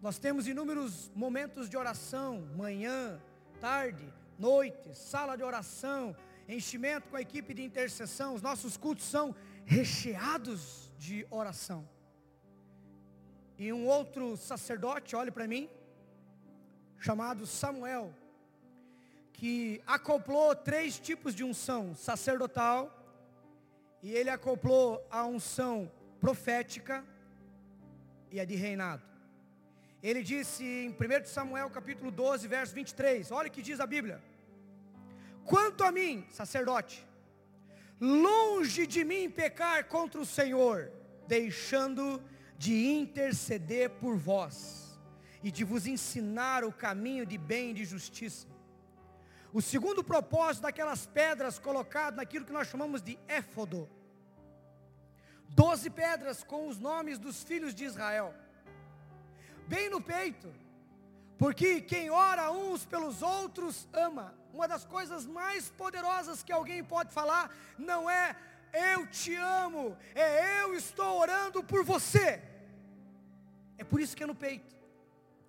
[0.00, 3.20] Nós temos inúmeros momentos de oração, manhã,
[3.60, 4.06] tarde,
[4.38, 6.14] noite, sala de oração,
[6.48, 8.34] enchimento com a equipe de intercessão.
[8.36, 9.34] Os nossos cultos são
[9.70, 11.88] recheados de oração.
[13.56, 15.70] E um outro sacerdote, olhe para mim,
[16.98, 18.12] chamado Samuel,
[19.32, 22.80] que acoplou três tipos de unção sacerdotal,
[24.02, 27.04] e ele acoplou a unção profética
[28.32, 29.04] e a de reinado.
[30.02, 34.20] Ele disse em 1 Samuel capítulo 12, verso 23, olha o que diz a Bíblia.
[35.44, 37.06] Quanto a mim, sacerdote,
[38.00, 40.90] longe de mim pecar contra o Senhor,
[41.26, 42.22] deixando
[42.56, 44.98] de interceder por vós
[45.42, 48.46] e de vos ensinar o caminho de bem e de justiça.
[49.52, 53.88] O segundo propósito daquelas pedras colocadas naquilo que nós chamamos de éfodo.
[55.48, 58.32] Doze pedras com os nomes dos filhos de Israel.
[59.66, 60.52] Bem no peito.
[61.36, 64.39] Porque quem ora uns pelos outros ama.
[64.52, 68.36] Uma das coisas mais poderosas que alguém pode falar não é
[68.72, 72.42] eu te amo, é eu estou orando por você.
[73.76, 74.76] É por isso que é no peito.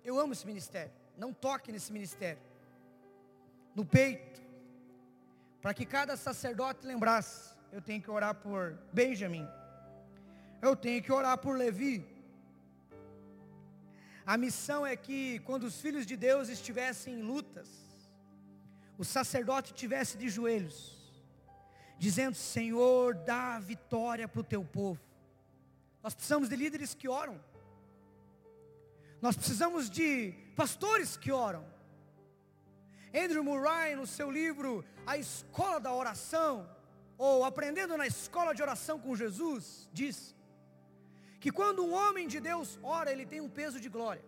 [0.04, 0.92] Eu amo esse ministério.
[1.16, 2.42] Não toque nesse ministério.
[3.74, 4.40] No peito.
[5.60, 9.48] Para que cada sacerdote lembrasse, eu tenho que orar por Benjamin.
[10.60, 12.04] Eu tenho que orar por Levi.
[14.26, 17.81] A missão é que quando os filhos de Deus estivessem em lutas,
[19.02, 20.76] o sacerdote tivesse de joelhos,
[21.98, 25.00] dizendo: Senhor, dá vitória para o teu povo.
[26.04, 27.36] Nós precisamos de líderes que oram.
[29.20, 31.64] Nós precisamos de pastores que oram.
[33.22, 36.52] Andrew Murray, no seu livro A Escola da Oração,
[37.18, 40.34] ou Aprendendo na Escola de Oração com Jesus, diz
[41.40, 44.24] que quando um homem de Deus ora, ele tem um peso de glória.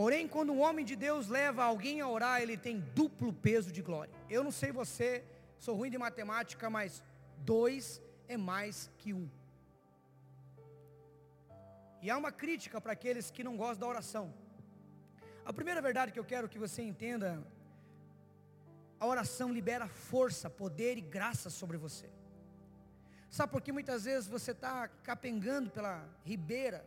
[0.00, 3.82] Porém, quando um homem de Deus leva alguém a orar, ele tem duplo peso de
[3.82, 4.14] glória.
[4.30, 5.22] Eu não sei você,
[5.58, 7.02] sou ruim de matemática, mas
[7.52, 9.28] dois é mais que um.
[12.00, 14.32] E há uma crítica para aqueles que não gostam da oração.
[15.44, 17.28] A primeira verdade que eu quero que você entenda,
[18.98, 22.08] a oração libera força, poder e graça sobre você.
[23.28, 26.86] Sabe por que muitas vezes você está capengando pela ribeira,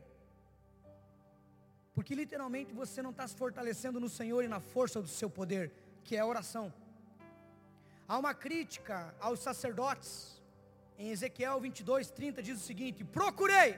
[1.94, 5.72] porque literalmente você não está se fortalecendo no Senhor e na força do seu poder,
[6.04, 6.74] que é a oração.
[8.08, 10.42] Há uma crítica aos sacerdotes.
[10.98, 13.78] Em Ezequiel 22, 30 diz o seguinte: Procurei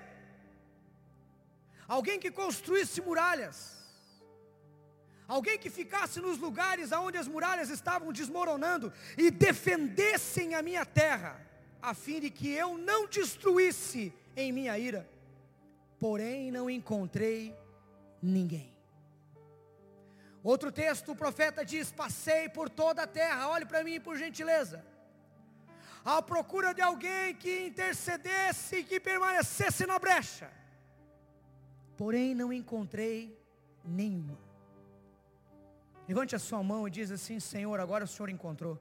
[1.87, 3.77] alguém que construísse muralhas,
[5.27, 11.39] alguém que ficasse nos lugares onde as muralhas estavam desmoronando e defendessem a minha terra,
[11.81, 15.07] a fim de que eu não destruísse em minha ira.
[15.99, 17.55] Porém, não encontrei
[18.21, 18.75] ninguém.
[20.43, 24.85] Outro texto, o profeta diz: Passei por toda a terra, olhe para mim por gentileza,
[26.03, 30.51] à procura de alguém que intercedesse e que permanecesse na brecha,
[31.97, 33.35] porém não encontrei
[33.83, 34.37] nenhuma.
[36.07, 38.79] Levante a sua mão e diz assim: Senhor, agora o Senhor encontrou.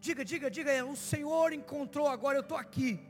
[0.00, 3.04] Diga, diga, diga, o Senhor encontrou, agora eu estou aqui.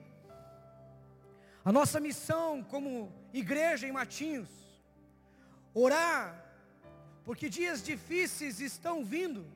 [1.63, 4.49] A nossa missão como igreja em Matinhos
[5.75, 6.45] orar,
[7.25, 9.47] porque dias difíceis estão vindo,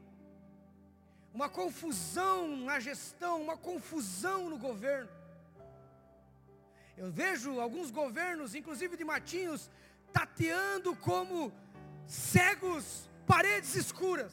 [1.32, 5.10] uma confusão na gestão, uma confusão no governo.
[6.96, 9.70] Eu vejo alguns governos, inclusive de Matinhos,
[10.12, 11.52] tateando como
[12.06, 14.32] cegos, paredes escuras.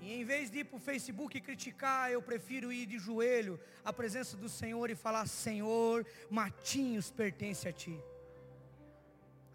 [0.00, 3.92] E em vez de ir para o Facebook criticar, eu prefiro ir de joelho à
[3.92, 7.96] presença do Senhor e falar: Senhor, Matinhos pertence a Ti.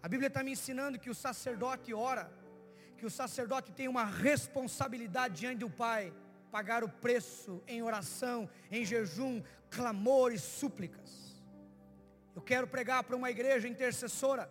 [0.06, 2.30] A Bíblia está me ensinando que o sacerdote ora,
[2.96, 6.12] que o sacerdote tem uma responsabilidade diante do Pai,
[6.48, 11.42] pagar o preço em oração, em jejum, clamor e súplicas.
[12.36, 14.48] Eu quero pregar para uma igreja intercessora.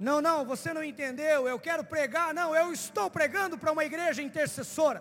[0.00, 1.46] Não, não, você não entendeu.
[1.46, 2.34] Eu quero pregar.
[2.34, 5.00] Não, eu estou pregando para uma igreja intercessora.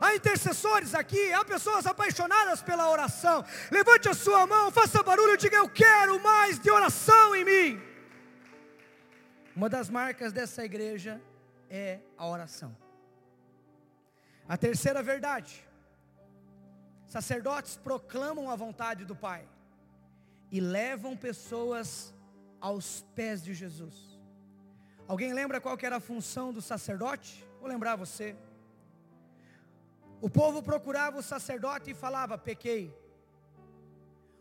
[0.00, 3.44] Há intercessores aqui, há pessoas apaixonadas pela oração.
[3.70, 7.82] Levante a sua mão, faça barulho diga: Eu quero mais de oração em mim.
[9.54, 11.20] Uma das marcas dessa igreja
[11.70, 12.76] é a oração.
[14.48, 15.66] A terceira verdade:
[17.06, 19.48] sacerdotes proclamam a vontade do Pai
[20.50, 22.14] e levam pessoas
[22.60, 24.16] aos pés de Jesus.
[25.08, 27.44] Alguém lembra qual era a função do sacerdote?
[27.60, 28.36] Vou lembrar você.
[30.20, 32.94] O povo procurava o sacerdote e falava: pequei.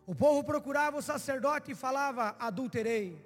[0.06, 3.24] O povo procurava o sacerdote e falava: adulterei.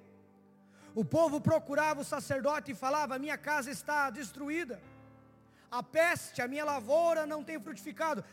[0.94, 4.80] O povo procurava o sacerdote e falava: minha casa está destruída.
[5.70, 8.24] A peste, a minha lavoura não tem frutificado.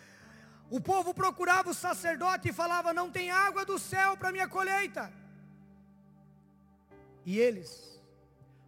[0.69, 5.11] O povo procurava o sacerdote e falava: não tem água do céu para minha colheita.
[7.25, 7.97] E eles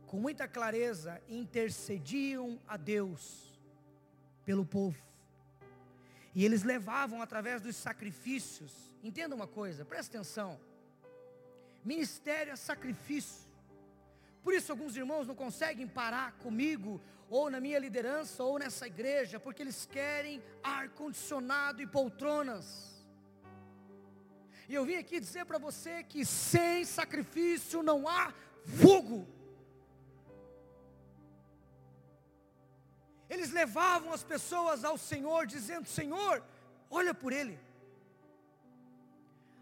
[0.10, 3.56] com muita clareza, intercediam a Deus
[4.44, 5.00] pelo povo.
[6.36, 8.72] E eles levavam através dos sacrifícios.
[9.04, 10.60] Entenda uma coisa, presta atenção.
[11.84, 13.48] Ministério é sacrifício.
[14.44, 19.40] Por isso alguns irmãos não conseguem parar comigo, ou na minha liderança, ou nessa igreja,
[19.40, 23.06] porque eles querem ar condicionado e poltronas.
[24.68, 28.34] E eu vim aqui dizer para você que sem sacrifício não há
[28.66, 29.28] fogo.
[33.30, 36.44] Eles levavam as pessoas ao Senhor, dizendo: Senhor,
[36.90, 37.60] olha por ele.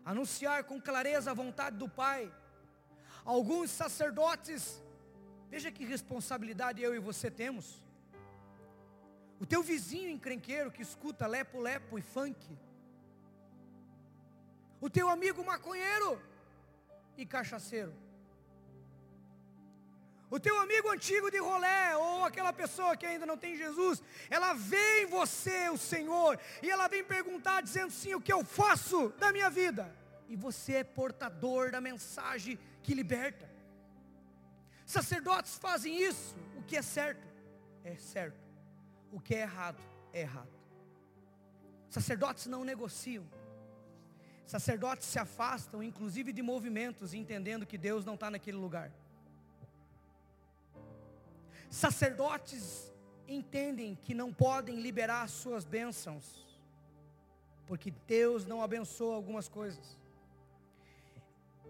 [0.05, 2.33] Anunciar com clareza a vontade do Pai.
[3.25, 4.81] Alguns sacerdotes,
[5.49, 7.83] veja que responsabilidade eu e você temos.
[9.39, 12.57] O teu vizinho encrenqueiro que escuta lepo, lepo e funk.
[14.79, 16.21] O teu amigo maconheiro
[17.17, 17.93] e cachaceiro
[20.29, 24.53] o teu amigo antigo de rolé, ou aquela pessoa que ainda não tem Jesus, ela
[24.53, 29.09] vê em você o Senhor, e ela vem perguntar, dizendo sim, o que eu faço
[29.17, 29.93] da minha vida?
[30.27, 33.49] E você é portador da mensagem que liberta.
[34.85, 37.25] Sacerdotes fazem isso, o que é certo,
[37.83, 38.39] é certo,
[39.11, 40.51] o que é errado, é errado.
[41.89, 43.25] Sacerdotes não negociam,
[44.45, 48.91] sacerdotes se afastam, inclusive de movimentos, entendendo que Deus não está naquele lugar.
[51.69, 52.93] Sacerdotes
[53.27, 56.47] entendem que não podem liberar suas bênçãos,
[57.65, 59.97] porque Deus não abençoa algumas coisas.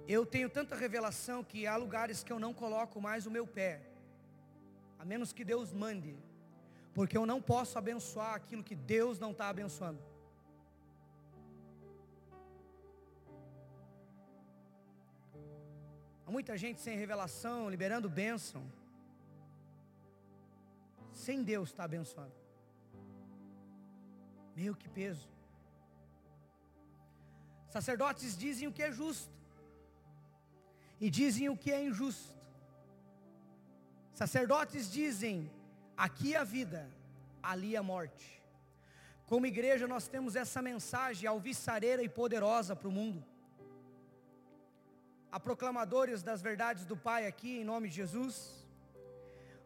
[0.07, 3.81] Eu tenho tanta revelação que há lugares que eu não coloco mais o meu pé,
[4.99, 6.15] a menos que Deus mande,
[6.93, 10.01] porque eu não posso abençoar aquilo que Deus não está abençoando.
[16.25, 18.63] Há muita gente sem revelação, liberando bênção
[21.28, 22.38] sem Deus está abençoando.
[24.59, 25.28] Meu que peso.
[27.75, 29.36] Sacerdotes dizem o que é justo
[31.05, 32.38] e dizem o que é injusto.
[34.21, 35.36] Sacerdotes dizem:
[36.05, 36.82] aqui a vida,
[37.51, 38.28] ali a morte.
[39.32, 43.21] Como igreja, nós temos essa mensagem alvissareira e poderosa para o mundo.
[45.30, 48.66] Há proclamadores das verdades do Pai aqui, em nome de Jesus.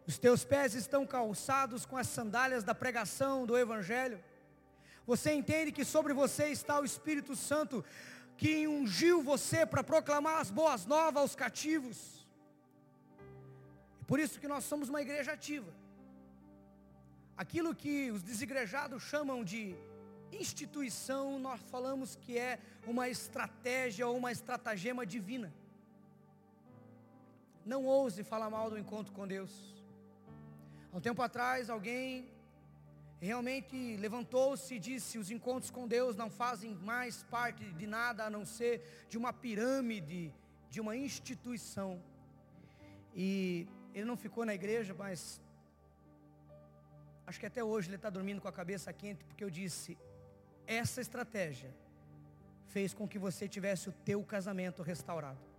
[0.07, 4.23] Os teus pés estão calçados com as sandálias da pregação do Evangelho.
[5.05, 7.83] Você entende que sobre você está o Espírito Santo
[8.37, 12.27] que ungiu você para proclamar as boas novas aos cativos.
[14.07, 15.71] Por isso que nós somos uma igreja ativa.
[17.37, 19.75] Aquilo que os desigrejados chamam de
[20.31, 25.53] instituição, nós falamos que é uma estratégia ou uma estratagema divina.
[27.65, 29.80] Não ouse falar mal do encontro com Deus.
[30.91, 32.29] Há um tempo atrás, alguém
[33.21, 38.29] realmente levantou-se e disse: os encontros com Deus não fazem mais parte de nada a
[38.29, 40.33] não ser de uma pirâmide,
[40.69, 42.01] de uma instituição.
[43.15, 45.39] E ele não ficou na igreja, mas
[47.25, 49.97] acho que até hoje ele está dormindo com a cabeça quente, porque eu disse:
[50.67, 51.73] essa estratégia
[52.67, 55.50] fez com que você tivesse o teu casamento restaurado.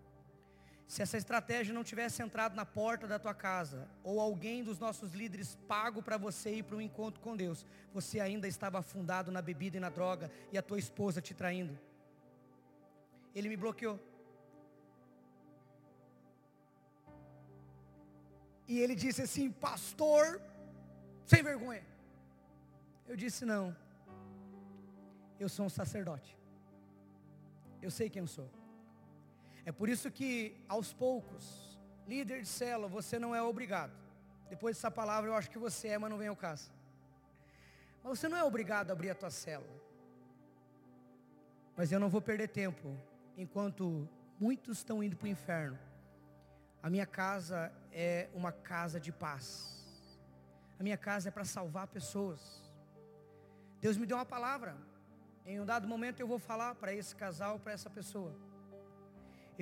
[0.93, 5.14] Se essa estratégia não tivesse entrado na porta da tua casa, ou alguém dos nossos
[5.14, 7.64] líderes pago para você ir para um encontro com Deus,
[7.95, 11.78] você ainda estava afundado na bebida e na droga, e a tua esposa te traindo.
[13.34, 13.99] Ele me bloqueou.
[18.68, 20.43] E ele disse assim, pastor,
[21.24, 21.86] sem vergonha.
[23.09, 23.74] Eu disse, não.
[25.40, 26.36] Eu sou um sacerdote.
[27.80, 28.61] Eu sei quem eu sou.
[29.64, 33.92] É por isso que, aos poucos, líder de célula, você não é obrigado.
[34.48, 36.70] Depois dessa palavra eu acho que você é, mas não vem ao caso.
[38.02, 39.80] Mas você não é obrigado a abrir a tua célula.
[41.76, 42.96] Mas eu não vou perder tempo,
[43.36, 44.08] enquanto
[44.38, 45.78] muitos estão indo para o inferno.
[46.82, 50.18] A minha casa é uma casa de paz.
[50.78, 52.68] A minha casa é para salvar pessoas.
[53.80, 54.76] Deus me deu uma palavra.
[55.46, 58.34] Em um dado momento eu vou falar para esse casal, para essa pessoa.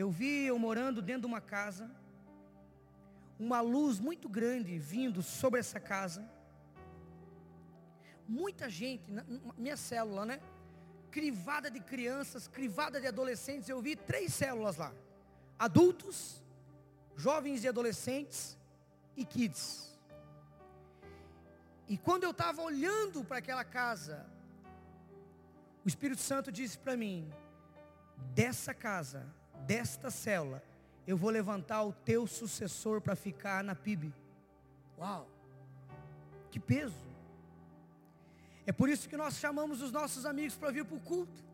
[0.00, 1.84] Eu vi eu morando dentro de uma casa,
[3.46, 6.22] uma luz muito grande vindo sobre essa casa.
[8.26, 9.04] Muita gente,
[9.58, 10.40] minha célula, né?
[11.10, 13.68] Crivada de crianças, crivada de adolescentes.
[13.68, 14.90] Eu vi três células lá:
[15.58, 16.42] adultos,
[17.14, 18.56] jovens e adolescentes
[19.14, 19.66] e kids.
[21.86, 24.26] E quando eu estava olhando para aquela casa,
[25.84, 27.30] o Espírito Santo disse para mim:
[28.34, 29.22] dessa casa,
[29.66, 30.62] desta célula,
[31.06, 34.12] eu vou levantar o teu sucessor para ficar na PIB.
[34.98, 35.26] Uau!
[36.50, 37.10] Que peso!
[38.66, 41.50] É por isso que nós chamamos os nossos amigos para vir para o culto.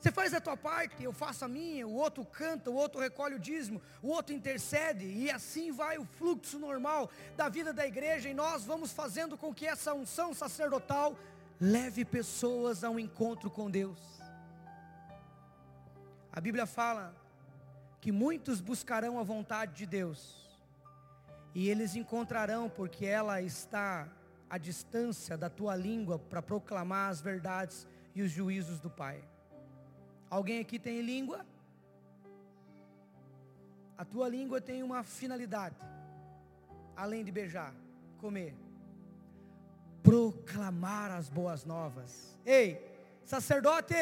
[0.00, 3.34] Você faz a tua parte, eu faço a minha, o outro canta, o outro recolhe
[3.34, 8.26] o dízimo, o outro intercede, e assim vai o fluxo normal da vida da igreja,
[8.26, 11.14] e nós vamos fazendo com que essa unção sacerdotal
[11.60, 14.19] leve pessoas a um encontro com Deus.
[16.32, 17.14] A Bíblia fala
[18.00, 20.48] que muitos buscarão a vontade de Deus,
[21.54, 24.08] e eles encontrarão, porque ela está
[24.48, 29.22] à distância da tua língua para proclamar as verdades e os juízos do Pai.
[30.28, 31.44] Alguém aqui tem língua?
[33.98, 35.76] A tua língua tem uma finalidade,
[36.96, 37.74] além de beijar,
[38.18, 38.54] comer,
[40.02, 42.38] proclamar as boas novas.
[42.46, 42.80] Ei,
[43.24, 43.94] sacerdote,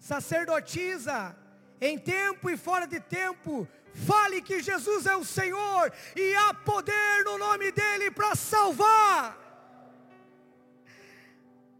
[0.00, 1.36] sacerdotisa,
[1.80, 7.24] em tempo e fora de tempo, fale que Jesus é o Senhor e há poder
[7.24, 9.38] no nome dEle para salvar.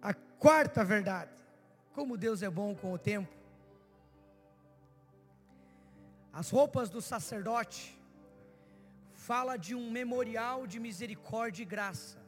[0.00, 1.40] A quarta verdade
[1.92, 3.34] como Deus é bom com o tempo.
[6.32, 7.98] As roupas do sacerdote
[9.12, 12.18] fala de um memorial de misericórdia e graça.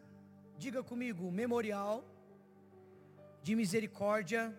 [0.58, 2.04] Diga comigo, memorial
[3.42, 4.54] de misericórdia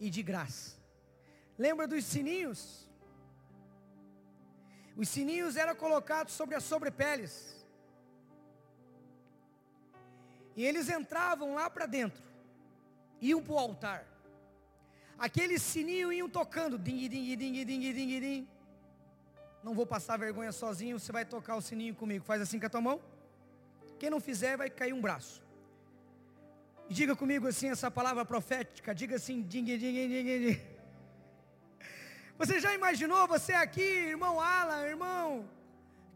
[0.00, 0.76] e de graça.
[1.58, 2.88] Lembra dos sininhos?
[4.96, 7.64] Os sininhos eram colocados sobre as sobrepeles.
[10.56, 12.22] E eles entravam lá para dentro,
[13.20, 14.06] iam para o altar.
[15.18, 18.48] Aquele sininho iam tocando, ding, ding, ding, ding, ding, ding.
[19.62, 22.24] Não vou passar vergonha sozinho, você vai tocar o sininho comigo.
[22.24, 23.00] Faz assim com a tua mão.
[23.98, 25.43] Quem não fizer, vai cair um braço.
[26.88, 28.94] E diga comigo assim essa palavra profética.
[28.94, 30.60] Diga assim, ding, ding, ding, ding.
[32.36, 35.48] Você já imaginou você aqui, irmão Alan, irmão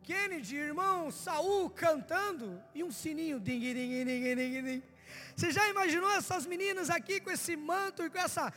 [0.03, 4.83] Kennedy, irmão Saul cantando e um sininho ding, ding, ding, ding, ding.
[5.37, 8.53] Você já imaginou essas meninas aqui com esse manto e com essa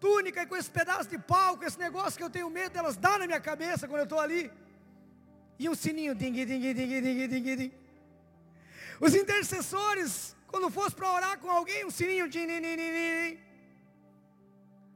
[0.00, 2.96] túnica e com esse pedaço de pau, com esse negócio que eu tenho medo delas
[2.96, 4.50] dar na minha cabeça quando eu estou ali.
[5.58, 7.72] E um sininho, ding, ding, ding, ding, ding, ding.
[9.00, 12.48] Os intercessores, quando fosse para orar com alguém, um sininho, ding.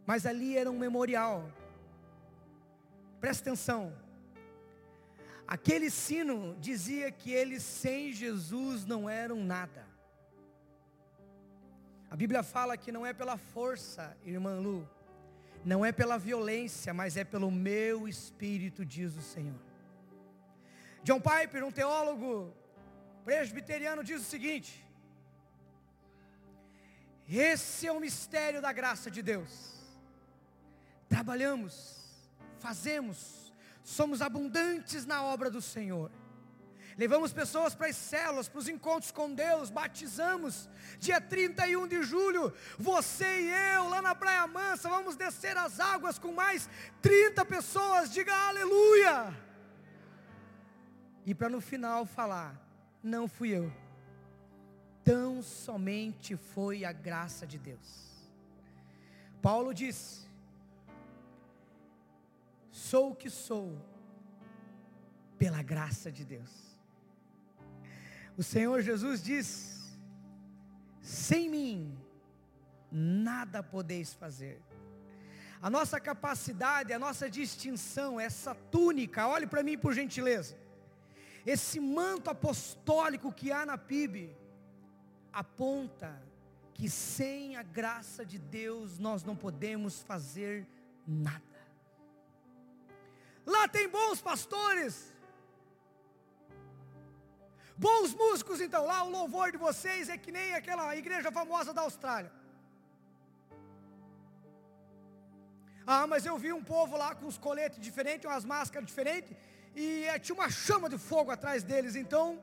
[0.05, 1.51] Mas ali era um memorial.
[3.21, 3.97] Presta atenção.
[5.47, 9.87] Aquele sino dizia que eles sem Jesus não eram nada.
[12.11, 14.89] A Bíblia fala que não é pela força, irmã Lu,
[15.65, 19.61] não é pela violência, mas é pelo meu espírito, diz o Senhor.
[21.05, 22.55] John Piper, um teólogo
[23.25, 24.82] presbiteriano, diz o seguinte:
[27.29, 29.73] esse é o mistério da graça de Deus.
[31.09, 32.01] Trabalhamos,
[32.59, 33.53] fazemos,
[33.83, 36.11] somos abundantes na obra do Senhor.
[36.97, 40.69] Levamos pessoas para as células, para os encontros com Deus, batizamos.
[40.99, 46.19] Dia 31 de julho, você e eu, lá na Praia Mansa, vamos descer as águas
[46.19, 46.69] com mais
[47.01, 48.13] 30 pessoas.
[48.13, 49.35] Diga aleluia.
[51.25, 52.61] E para no final falar:
[53.03, 53.73] não fui eu,
[55.05, 58.13] tão somente foi a graça de Deus.
[59.41, 60.27] Paulo disse:
[62.71, 63.77] Sou o que sou
[65.39, 66.51] pela graça de Deus.
[68.37, 69.99] O Senhor Jesus diz:
[71.01, 71.99] Sem mim
[72.91, 74.63] nada podeis fazer.
[75.61, 80.57] A nossa capacidade, a nossa distinção, essa túnica, olhe para mim por gentileza.
[81.47, 84.37] Esse manto apostólico que há na PIB
[85.33, 86.23] aponta
[86.75, 90.67] que sem a graça de Deus nós não podemos fazer
[91.07, 91.43] nada.
[93.45, 95.13] Lá tem bons pastores,
[97.77, 101.83] bons músicos, então lá o louvor de vocês é que nem aquela igreja famosa da
[101.83, 102.33] Austrália.
[105.85, 109.37] Ah, mas eu vi um povo lá com os coletes diferentes, umas máscaras diferentes,
[109.75, 112.41] e eh, tinha uma chama de fogo atrás deles, então.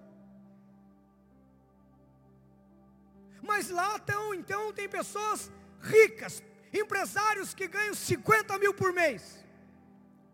[3.42, 9.44] Mas lá estão, então, tem pessoas ricas, empresários que ganham 50 mil por mês.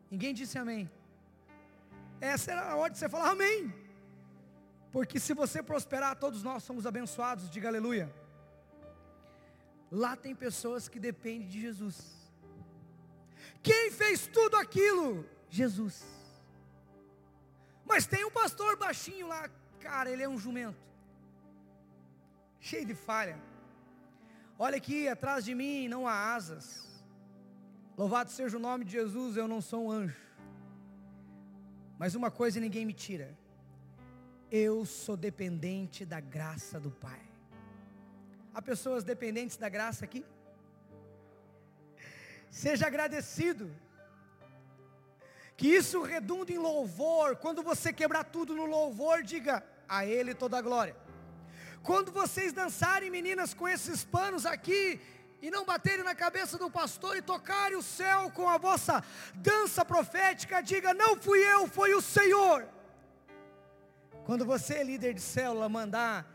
[0.10, 0.90] Ninguém disse amém.
[2.20, 3.74] Essa era a hora de você falar amém.
[4.92, 8.14] Porque se você prosperar, todos nós somos abençoados, diga aleluia.
[9.92, 11.98] Lá tem pessoas que dependem de Jesus.
[13.62, 15.26] Quem fez tudo aquilo?
[15.50, 16.04] Jesus.
[17.86, 19.50] Mas tem um pastor baixinho lá,
[19.80, 20.78] cara, ele é um jumento.
[22.68, 23.38] Cheio de falha.
[24.58, 26.66] Olha aqui, atrás de mim não há asas.
[27.96, 30.20] Louvado seja o nome de Jesus, eu não sou um anjo.
[32.00, 33.38] Mas uma coisa ninguém me tira.
[34.50, 37.22] Eu sou dependente da graça do Pai.
[38.52, 40.26] Há pessoas dependentes da graça aqui?
[42.50, 43.72] Seja agradecido.
[45.56, 47.36] Que isso redunde em louvor.
[47.36, 51.05] Quando você quebrar tudo no louvor, diga a Ele toda a glória.
[51.86, 55.00] Quando vocês dançarem, meninas, com esses panos aqui,
[55.40, 59.04] e não baterem na cabeça do pastor e tocarem o céu com a vossa
[59.36, 62.68] dança profética, diga: Não fui eu, foi o Senhor.
[64.26, 66.26] Quando você, líder de célula, mandar,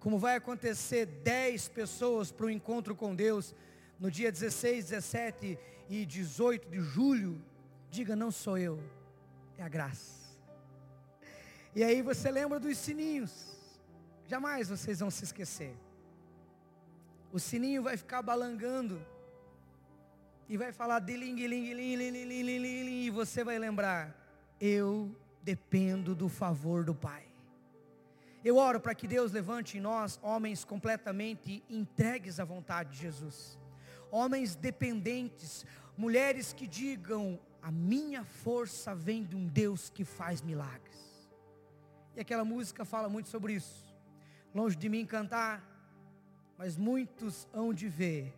[0.00, 3.54] como vai acontecer, 10 pessoas para o encontro com Deus,
[4.00, 5.56] no dia 16, 17
[5.88, 7.40] e 18 de julho,
[7.88, 8.82] diga: Não sou eu,
[9.56, 10.18] é a graça.
[11.76, 13.57] E aí você lembra dos sininhos,
[14.28, 15.74] jamais vocês vão se esquecer.
[17.32, 19.04] O sininho vai ficar balangando
[20.48, 24.16] e vai falar diling, ling, ling, ling, ling, ling, e você vai lembrar:
[24.60, 27.26] Eu dependo do favor do Pai.
[28.44, 33.58] Eu oro para que Deus levante em nós homens completamente entregues à vontade de Jesus
[34.10, 35.64] homens dependentes,
[35.96, 41.28] mulheres que digam: a minha força vem de um Deus que faz milagres.
[42.16, 43.87] E aquela música fala muito sobre isso.
[44.54, 45.62] Longe de mim cantar,
[46.56, 48.34] mas muitos hão de ver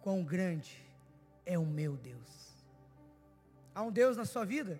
[0.00, 0.84] quão grande
[1.46, 2.64] é o meu Deus.
[3.74, 4.78] Há um Deus na sua vida?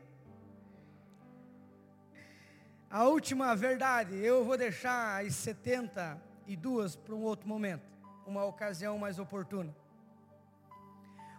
[2.90, 7.88] A última verdade, eu vou deixar as 72 para um outro momento,
[8.26, 9.74] uma ocasião mais oportuna.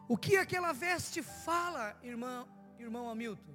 [0.07, 2.47] O que aquela veste fala, irmão,
[2.79, 3.53] irmão Hamilton?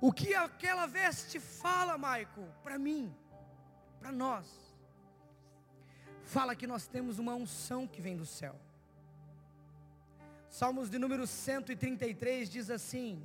[0.00, 3.14] O que aquela veste fala, Maico, para mim,
[4.00, 4.46] para nós?
[6.24, 8.56] Fala que nós temos uma unção que vem do céu.
[10.48, 13.24] Salmos de número 133 diz assim: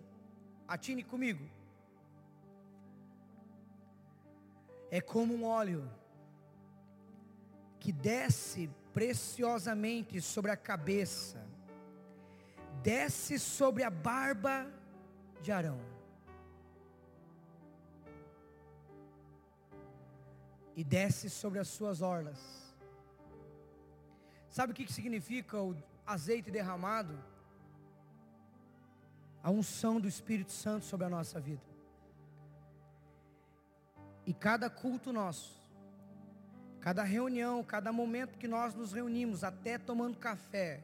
[0.68, 1.50] atine comigo.
[4.92, 5.90] É como um óleo
[7.80, 11.46] que desce preciosamente sobre a cabeça
[12.86, 14.72] desce sobre a barba
[15.42, 15.80] de Arão.
[20.76, 22.66] E desce sobre as suas orlas.
[24.50, 27.18] Sabe o que significa o azeite derramado?
[29.44, 31.62] A unção do Espírito Santo sobre a nossa vida.
[34.26, 35.56] E cada culto nosso,
[36.82, 40.82] cada reunião, cada momento que nós nos reunimos, até tomando café,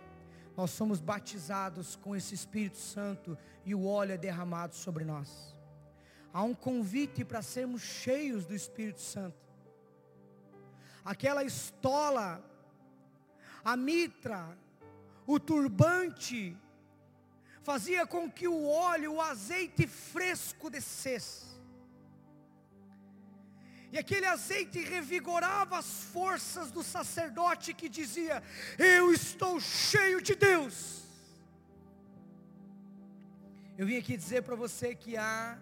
[0.56, 5.56] nós somos batizados com esse Espírito Santo e o óleo é derramado sobre nós.
[6.34, 9.51] Há um convite para sermos cheios do Espírito Santo.
[11.04, 12.44] Aquela estola,
[13.64, 14.58] a mitra,
[15.26, 16.58] o turbante,
[17.64, 21.52] fazia com que o óleo, o azeite fresco descesse.
[23.92, 28.42] E aquele azeite revigorava as forças do sacerdote que dizia:
[28.78, 31.02] Eu estou cheio de Deus.
[33.78, 35.58] Eu vim aqui dizer para você que há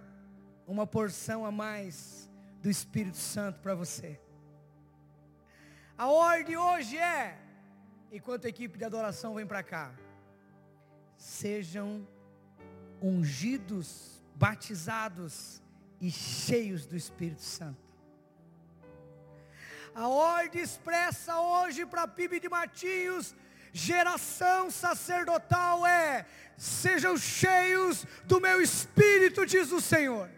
[0.68, 2.30] uma porção a mais
[2.62, 4.20] do Espírito Santo para você.
[6.00, 7.38] A ordem hoje é:
[8.10, 9.93] enquanto a equipe de adoração vem para cá,
[11.18, 12.08] sejam
[13.02, 15.62] ungidos, batizados
[16.00, 17.93] e cheios do Espírito Santo.
[19.93, 23.36] A ordem expressa hoje para a PIB de Matinhos,
[23.74, 26.26] geração sacerdotal é,
[26.56, 30.30] sejam cheios do meu Espírito, diz o Senhor.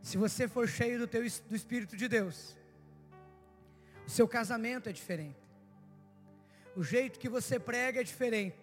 [0.00, 2.61] Se você for cheio do, teu, do Espírito de Deus,
[4.12, 5.40] seu casamento é diferente.
[6.76, 8.60] O jeito que você prega é diferente.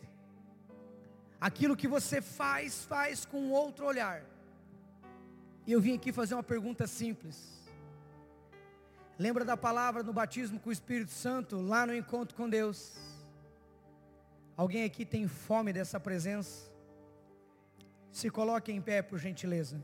[1.41, 4.23] Aquilo que você faz, faz com outro olhar.
[5.65, 7.37] E eu vim aqui fazer uma pergunta simples.
[9.17, 12.97] Lembra da palavra no batismo com o Espírito Santo, lá no encontro com Deus?
[14.55, 16.69] Alguém aqui tem fome dessa presença?
[18.11, 19.83] Se coloque em pé, por gentileza.